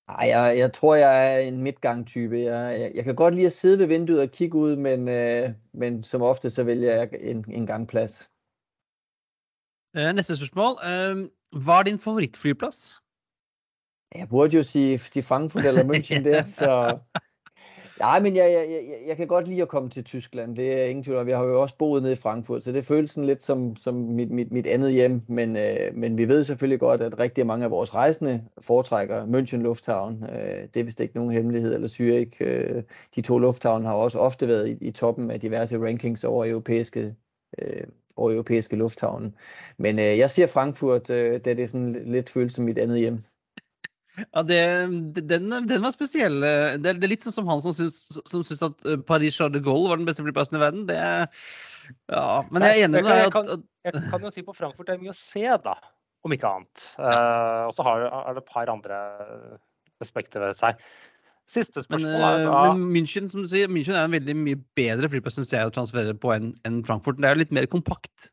[0.08, 2.36] Nei, jeg, jeg tror, jeg er en midtgang-type.
[2.38, 5.50] Jeg, jeg, jeg kan godt lide at sidde ved vinduet og kigge ud, men, øh,
[5.72, 8.30] men som ofte så vælger jeg en, en gangplads.
[9.96, 10.74] Eh, Neste spørsmål.
[10.90, 11.16] Eh,
[11.64, 12.98] Hva er din favorittflyplass?
[14.14, 16.98] Jeg burde jo sige, sige Frankfurt eller München der, så...
[17.98, 20.56] Nej, men jeg, jeg, jeg, kan godt lide at komme til Tyskland.
[20.56, 21.28] Det er ingen tvivl om.
[21.28, 23.94] Jeg har jo også boet nede i Frankfurt, så det føles sådan lidt som, som
[23.94, 25.22] mit, mit, mit andet hjem.
[25.28, 29.56] Men, øh, men vi ved selvfølgelig godt, at rigtig mange af vores rejsende foretrækker München
[29.56, 30.24] Lufthavn.
[30.24, 32.36] Øh, det er vist ikke nogen hemmelighed, eller Zürich.
[32.40, 32.82] Øh,
[33.16, 37.14] de to lufthavne har også ofte været i, i toppen af diverse rankings over europæiske,
[37.58, 37.84] øh,
[38.16, 39.32] over europæiske lufthavne.
[39.78, 43.22] Men øh, jeg siger Frankfurt, øh, da det sådan lidt føles som mit andet hjem.
[44.20, 44.60] Ja, det,
[45.24, 46.42] den, den var spesiell.
[46.42, 49.38] Det er, det er litt sånn som han som syns, som syns at eh, Paris
[49.38, 50.84] Charles de Gaulle var den beste flyplassen i verden.
[50.90, 51.24] Det er,
[52.12, 54.90] ja, men jeg er enig med deg at, at Jeg kan jo si på Frankfurt
[54.90, 55.78] det er mye å se, da.
[56.22, 56.84] Om ikke annet.
[57.00, 58.04] Uh, og så er
[58.36, 59.00] det et par andre
[60.04, 60.78] aspekter ved seg.
[61.50, 64.36] Siste men, spørsmål er eh, da men München som du sier, München er en veldig
[64.38, 67.18] mye bedre flyplass synes jeg, å transferere på enn enn Frankfurt.
[67.20, 68.30] Det er jo litt mer kompakt.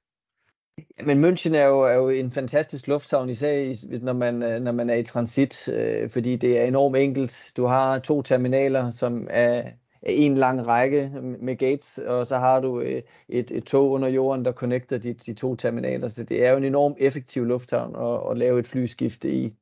[1.06, 4.90] Men München er jo, er jo en fantastisk lufthavn, især når man, øh, når man
[4.90, 7.52] er i transit, øh, fordi det er enormt enkelt.
[7.58, 9.64] Du har to terminaler, som er,
[10.04, 14.46] en lang række med gates, og så har du øh, et, et tog under jorden,
[14.46, 16.10] der connecter de, de to terminaler.
[16.10, 19.56] Så det er jo en enormt effektiv lufthavn at, at lave et flyskifte i.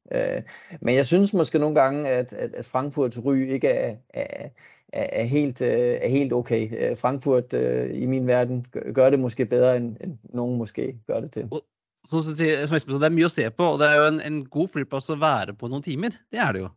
[0.82, 4.50] Men jeg synes måske nogle gange, at, at Frankfurts ry ikke er, er,
[4.94, 6.92] er, helt, øh, er helt okay.
[6.92, 11.32] Øh, Frankfurt øh, i min verden gør- det måske bedre, enn noen måske gør det
[11.32, 11.50] til.
[12.08, 14.22] Som, som Espen sa, det er mye å se på, og det er jo en,
[14.24, 16.16] en god flyplass å være på noen timer.
[16.32, 16.70] Det er det jo.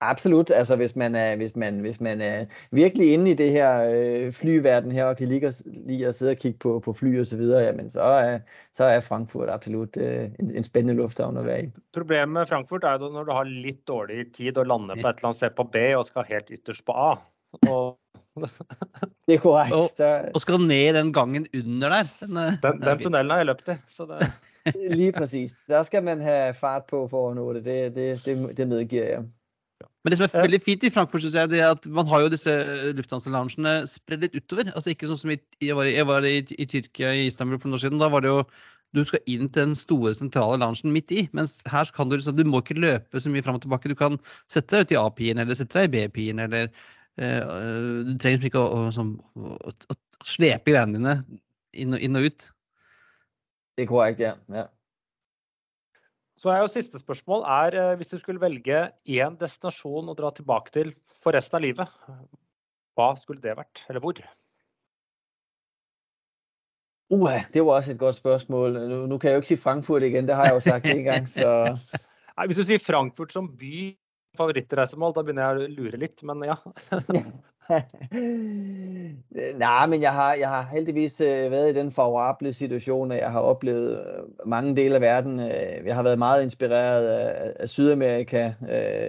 [0.00, 0.50] Absolutt.
[0.50, 4.32] altså hvis man er, hvis man, hvis man er virkelig inde i det her øh,
[4.32, 7.36] flyverden her, og kan lide, lide at sidde og kigge på, på fly og så
[7.36, 8.38] videre, jamen så er,
[8.74, 11.70] så er Frankfurt absolutt øh, en, en spennende lufthavn å være i.
[11.94, 15.18] Problemet med Frankfurt er jo når du har litt dårlig tid å lande på et
[15.18, 17.16] eller annet sted på B og skal helt ytterst på A.
[17.68, 17.98] Og
[19.26, 19.74] Det er korrekt.
[19.74, 22.04] Og- Og skal ned den gangen under der.
[22.20, 23.74] Den, eh, den, den den tunnelen har jeg løpt i.
[23.88, 24.28] Så det,
[25.00, 25.56] lige præcis.
[25.68, 27.64] Der skal man ha fart på for å nå det.
[27.64, 29.24] Det, det, det, det medgiver jeg.
[30.04, 32.20] Men det som er veldig fint i Frankfurt, synes jeg, det er at man har
[32.24, 32.52] jo disse
[32.96, 34.70] lufthansa-loungene spredd litt utover.
[34.74, 37.58] Altså ikke sånn som i, jeg var, i, jeg var i, i Tyrkia, i Istanbul
[37.58, 38.00] for noen år siden.
[38.02, 38.42] Da var det jo
[38.96, 41.26] du skal inn til den store, sentrale loungen midt i.
[41.36, 43.90] Mens her så kan du liksom, du må ikke løpe så mye fram og tilbake.
[43.92, 44.16] Du kan
[44.48, 46.70] sette deg ut i A-pien eller sette deg i B-pien eller
[47.18, 49.06] Du trenger liksom ikke å, å,
[49.42, 51.14] å, å, å slepe greiene dine
[51.74, 52.48] inn og, inn og ut.
[53.78, 54.34] Det er korrekt, ja.
[54.50, 54.66] ja.
[56.38, 60.32] så er jo siste spørsmål er eh, hvis du skulle velge én destinasjon å dra
[60.34, 60.92] tilbake til
[61.22, 61.92] for resten av livet,
[62.98, 63.84] hva skulle det vært?
[63.86, 64.18] Eller hvor?
[67.08, 68.80] Uh, det var også et godt spørsmål.
[68.90, 71.06] Nu, nu kan jeg jo ikke si Frankfurt igjen, det har jeg jo sagt en
[71.06, 71.48] gang, så
[72.38, 73.94] Nei, hvis du sier Frankfurt som by,
[74.38, 76.58] favorittreisemål, da begynner jeg å lure litt, men ja.
[79.58, 83.30] Nej, men jeg har, jeg har heldigvis øh, været i den favorable situation, at jeg
[83.30, 85.40] har oplevet øh, mange dele af verden.
[85.40, 88.52] Øh, jeg har været meget inspireret af, af Sydamerika.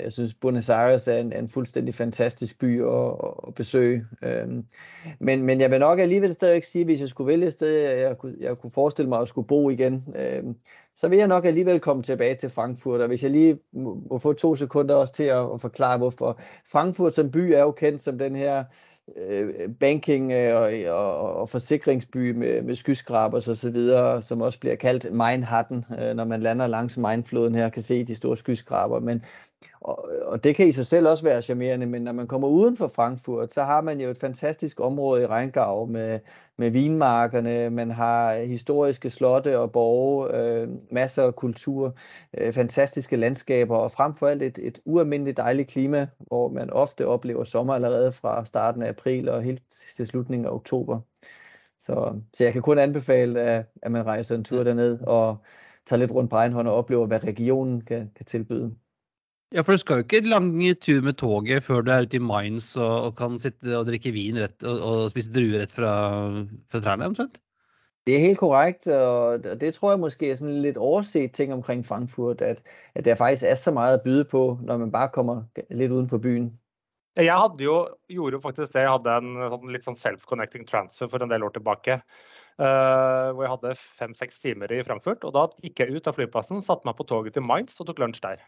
[0.04, 3.14] Jeg synes, Buenos Aires er en, en fuldstændig fantastisk by at,
[3.48, 4.06] at besøge.
[5.20, 8.16] Men, men jeg vil nok alligevel stadig sige, hvis jeg skulle vælge et sted, jeg,
[8.40, 10.06] jeg, kunne, forestille mig at skulle bo igen,
[11.00, 13.02] så vil jeg nok alligevel komme tilbage til Frankfurt.
[13.02, 16.40] Og hvis jeg lige må, må få to sekunder også til at, at forklare, hvorfor.
[16.72, 18.49] Frankfurt som by er jo kendt som den her
[19.18, 20.56] øh, banking øh,
[20.94, 26.68] og, forsikringsby med, med skyskrabers videre, som også blir kaldt Mainhatten, øh, når man lander
[26.68, 29.00] langs Mainfloden her, kan se de store skyskraber.
[29.00, 29.24] Men
[29.82, 32.78] og, og det kan i sig selv også være charmerende, men når man kommer uden
[32.78, 36.20] for Frankfurt, så har man jo et fantastisk område i Rheingau med,
[36.58, 41.96] med vinmarkerne, man har historiske slotte og borge, øh, masser af kultur,
[42.38, 47.08] øh, fantastiske landskaber og frem for alt et, et ualmindeligt dejligt klima, hvor man ofte
[47.08, 49.64] oplever sommer allerede fra starten af april og helt
[49.96, 51.00] til slutningen af oktober.
[51.80, 55.38] Så, så jeg kan kun anbefale, at, at man rejser en tur derned og
[55.86, 58.76] tager lidt rundt Breinhånd og oplever, hvad regionen kan, kan tilbyde.
[59.50, 62.22] Ja, for du skal jo ikke lang tur med toget før du er ute i
[62.22, 65.94] Mainz og, og kan sitte og drikke vin rett, og, og spise druer rett fra,
[66.70, 67.40] fra trærne, omtrent?
[68.06, 71.54] Det er helt korrekt, og det tror jeg måske er sådan en lidt overset ting
[71.54, 72.62] omkring Frankfurt, at,
[72.96, 76.18] at der faktisk er så meget at byde på, når man bare kommer litt utenfor
[76.18, 76.54] byen.
[77.18, 78.86] Jeg hadde jo, gjorde jo faktisk det.
[78.86, 82.00] Jeg hadde en sånn, litt sånn self-connecting transfer for en del år tilbake.
[82.60, 85.24] Uh, hvor jeg hadde fem-seks timer i Frankfurt.
[85.24, 88.02] og Da gikk jeg ut av flyplassen, satte meg på toget til Mainz og tok
[88.04, 88.42] lunsj der.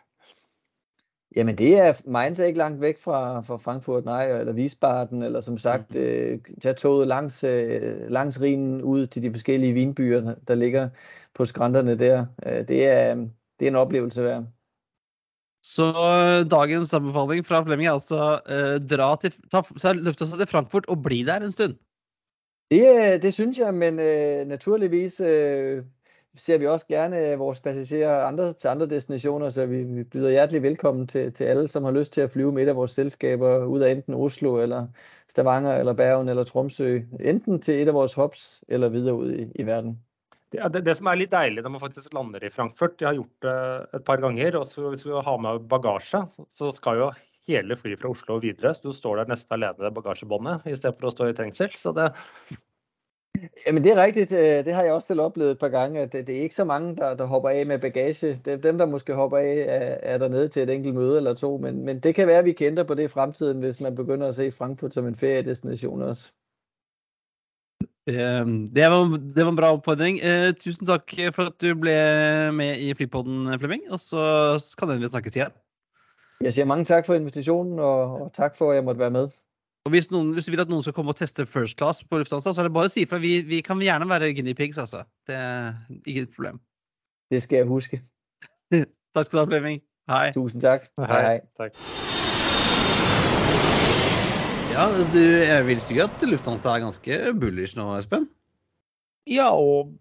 [1.36, 5.42] Jamen det er Mainz er ikke langt væk fra, fra Frankfurt, nej, eller Wiesbaden, eller
[5.42, 6.02] som sagt, mm.
[6.02, 10.90] øh, tage toget langs, øh, langs Rhinen ud til de forskellige vinbyer, der ligger
[11.34, 12.26] på skrænterne der.
[12.46, 13.16] Øh, det, er,
[13.60, 14.46] det er en oplevelse værd.
[15.66, 20.48] Så øh, dagens anbefaling fra Flemming er altså øh, dra til, ta, ta Lufthansa til
[20.48, 21.76] Frankfurt og bli der en stund.
[22.72, 25.86] Det, det synes jeg, men øh, naturligvis uh,
[26.38, 30.62] ser vi også gerne vores passagerer andre, til andre destinationer, så vi, vi byder hjertelig
[30.64, 33.66] velkommen til, til alle, som har lyst til at flyve med et af vores selskaber
[33.66, 34.88] ud af enten Oslo, eller
[35.28, 39.52] Stavanger, eller Bergen, eller Tromsø, enten til et af vores hubs, eller videre ud i,
[39.56, 40.00] i verden.
[40.52, 43.20] Det, det, det, som er litt deilig når man faktisk lander i Frankfurt, jeg har
[43.20, 46.26] gjort det et par ganger, og så hvis vi har med bagasje,
[46.60, 47.12] så skal jo
[47.48, 51.00] hele flyet fra Oslo videre, så du står der nesten alene ved bagasjebåndet i stedet
[51.00, 51.72] for å stå i trengsel.
[51.80, 52.12] Så det,
[53.68, 56.28] Jamen det er rigtigt, det har jeg også selv oplevet et par gange, at det,
[56.28, 58.36] det er ikke så mange, der, der hopper af med bagage.
[58.46, 61.18] Det er dem, der måske hopper af, er, er der nede til et enkelt møde
[61.18, 63.80] eller to, men, men det kan være, at vi kender på det i fremtiden, hvis
[63.80, 66.32] man begynder at se Frankfurt som en feriedestination også.
[68.08, 70.18] Det var, det var en bra oppfordring.
[70.24, 71.94] Eh, tusen takk for at du ble
[72.54, 73.84] med i Flypodden, Flemming.
[73.92, 75.54] Og så kan vi snakkes igjen.
[76.42, 79.30] Jeg sier mange takk for invitasjonen, og, og takk for at jeg måtte være med.
[79.90, 82.20] Og hvis, noen, hvis, du vil at noen skal komme og teste First Class på
[82.22, 83.18] Lufthansa, så er det bare å si ifra.
[83.22, 85.08] Vi, vi, kan gjerne være guinea pigs, altså.
[85.26, 85.72] Det er
[86.06, 86.60] ikke et problem.
[87.34, 87.98] Det skal jeg huske.
[89.16, 89.80] takk skal du ha, Flemming.
[90.12, 90.28] Hei.
[90.36, 90.86] Tusen takk.
[91.02, 91.40] Hei, hei.
[91.58, 91.80] Takk.
[94.72, 98.30] Ja, du, jeg vil si at Lufthansa er ganske bullish nå, Espen?
[99.34, 99.96] Ja, og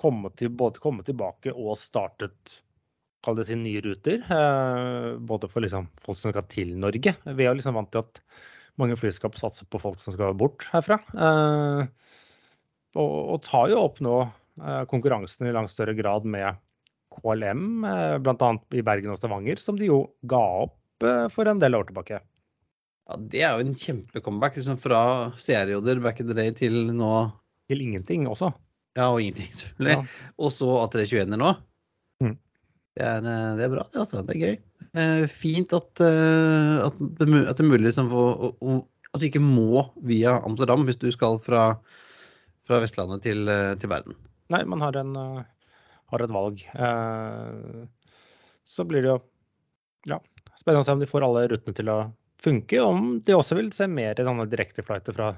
[0.00, 2.56] komme, til, både komme tilbake og startet
[3.22, 4.24] kall det sine nye ruter.
[4.24, 7.12] Eh, både for liksom, folk som skal til Norge.
[7.28, 8.24] Vi er liksom vant til at
[8.80, 10.98] mange flyskap satser på folk som skal bort herfra.
[11.12, 11.82] Eh,
[12.96, 16.60] og, og, tar jo opp nå eh, konkurransen i langt større grad med
[17.12, 18.50] KLM, eh, bl.a.
[18.72, 20.78] i Bergen og Stavanger, som de jo ga opp
[21.34, 22.20] for en del år tilbake.
[23.10, 25.00] Ja, Det er jo en kjempecomeback liksom fra
[25.42, 27.32] seriejoder back in the day til nå
[27.70, 28.52] Til ingenting også.
[28.98, 29.94] Ja, og ingenting, selvfølgelig.
[30.02, 30.30] Ja.
[30.38, 31.52] Og så A321-er nå.
[32.92, 34.22] Det, er, eh, det, er, bra, det, altså.
[34.26, 34.56] Det er gøy.
[35.00, 38.82] Eh, fint at, eh, at, det, at, det, er mulig liksom, for,
[39.12, 41.70] at du ikke må via Amsterdam hvis du skal fra,
[42.68, 43.48] fra Vestlandet til,
[43.80, 44.18] til, verden.
[44.52, 45.16] Nei, man har, en,
[46.12, 46.64] har et valg.
[48.68, 49.18] Så blir det jo
[50.12, 50.18] ja,
[50.58, 51.98] spennende å se om de får alle rutene til å
[52.42, 55.30] funke, om de også vil se mer i denne direkteflighten fra,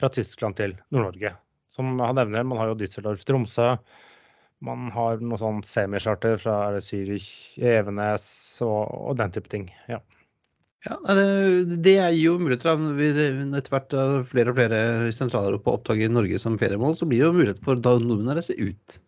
[0.00, 1.34] fra Tyskland til Nord-Norge.
[1.72, 3.74] Som han nevner, man har jo Düsseldorf Tromsø.
[4.62, 8.26] Man har noe sånn semistarter fra Zürich, Evenes
[8.62, 9.68] og, og, den type ting.
[9.90, 9.98] Ja.
[10.82, 12.74] Ja, det, det er jo muligheter.
[12.74, 13.94] Etter hvert
[14.30, 14.80] flere og flere
[15.14, 18.56] Sentral-Europa oppdager Norge som feriemål, så blir det jo mulighet for da nordmenn å reise
[18.58, 18.98] ut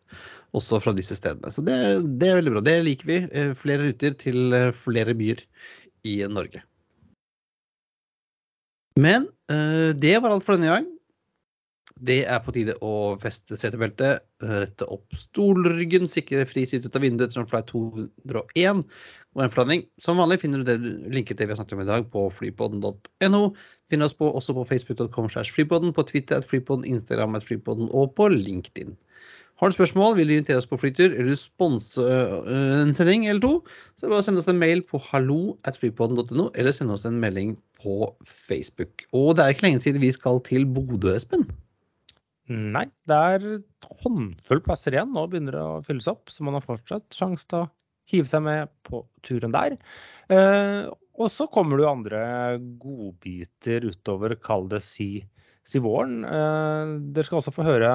[0.54, 1.50] også fra disse stedene.
[1.50, 1.76] Så det,
[2.20, 2.62] det, er veldig bra.
[2.64, 3.18] Det liker vi.
[3.26, 5.42] Eh, flere ruter til eh, flere byer
[6.06, 6.62] i Norge.
[9.00, 10.84] Men uh, det var alt for denne gang.
[12.02, 17.04] Det er på tide å feste setebeltet, rette opp stolryggen, sikre fri sitt ut av
[17.06, 18.82] vinduet som flight 201
[19.34, 19.84] og en flylanding.
[20.02, 20.78] Som vanlig finner du det
[21.14, 23.44] linker til vi har snakket om i dag på flypodden.no
[23.92, 27.90] Finn oss på, også på facebook.com slash flypodden, på Twitter at flypodden, Instagram at flypodden
[27.92, 28.96] og på LinkedIn.
[29.62, 33.40] Har du spørsmål, vil du invitere oss på flytur eller sponse øh, en sending eller
[33.44, 33.52] to,
[33.94, 36.96] så er det bare å sende oss en mail på hallo at flypodden.no, eller sende
[36.96, 39.06] oss en melding på Facebook.
[39.14, 41.46] Og det er ikke lenge til vi skal til Bodø, Espen.
[42.52, 43.44] Nei, det er
[44.02, 45.14] håndfull plasser igjen.
[45.16, 47.70] Nå begynner det å fylles opp, så man har fortsatt sjanse til å
[48.12, 49.78] hive seg med på turen der.
[50.28, 52.20] Eh, og så kommer det jo andre
[52.82, 55.08] godbiter utover, kall det si,
[55.64, 56.20] si våren.
[56.28, 57.94] Eh, dere skal også få høre,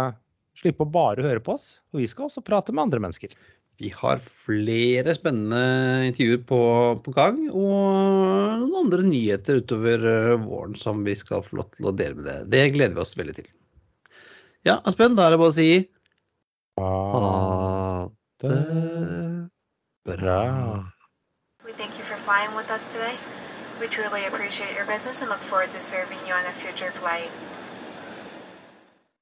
[0.57, 3.37] slippe å bare høre på oss, og vi skal også prate med andre mennesker.
[3.79, 6.63] Vi har flere spennende intervjuer på,
[7.05, 11.87] på gang, og noen andre nyheter utover øh, våren som vi skal få lov til
[11.87, 12.49] å dele med dere.
[12.51, 13.47] Det gleder vi oss veldig til.
[14.65, 15.69] Ja, Aspen, da er det bare å si
[16.79, 18.09] ha
[18.43, 19.49] det
[20.05, 20.39] bra.
[21.65, 23.15] We thank you for flying with us today.
[23.79, 27.31] We truly appreciate your business and look forward to serving you on a future flight.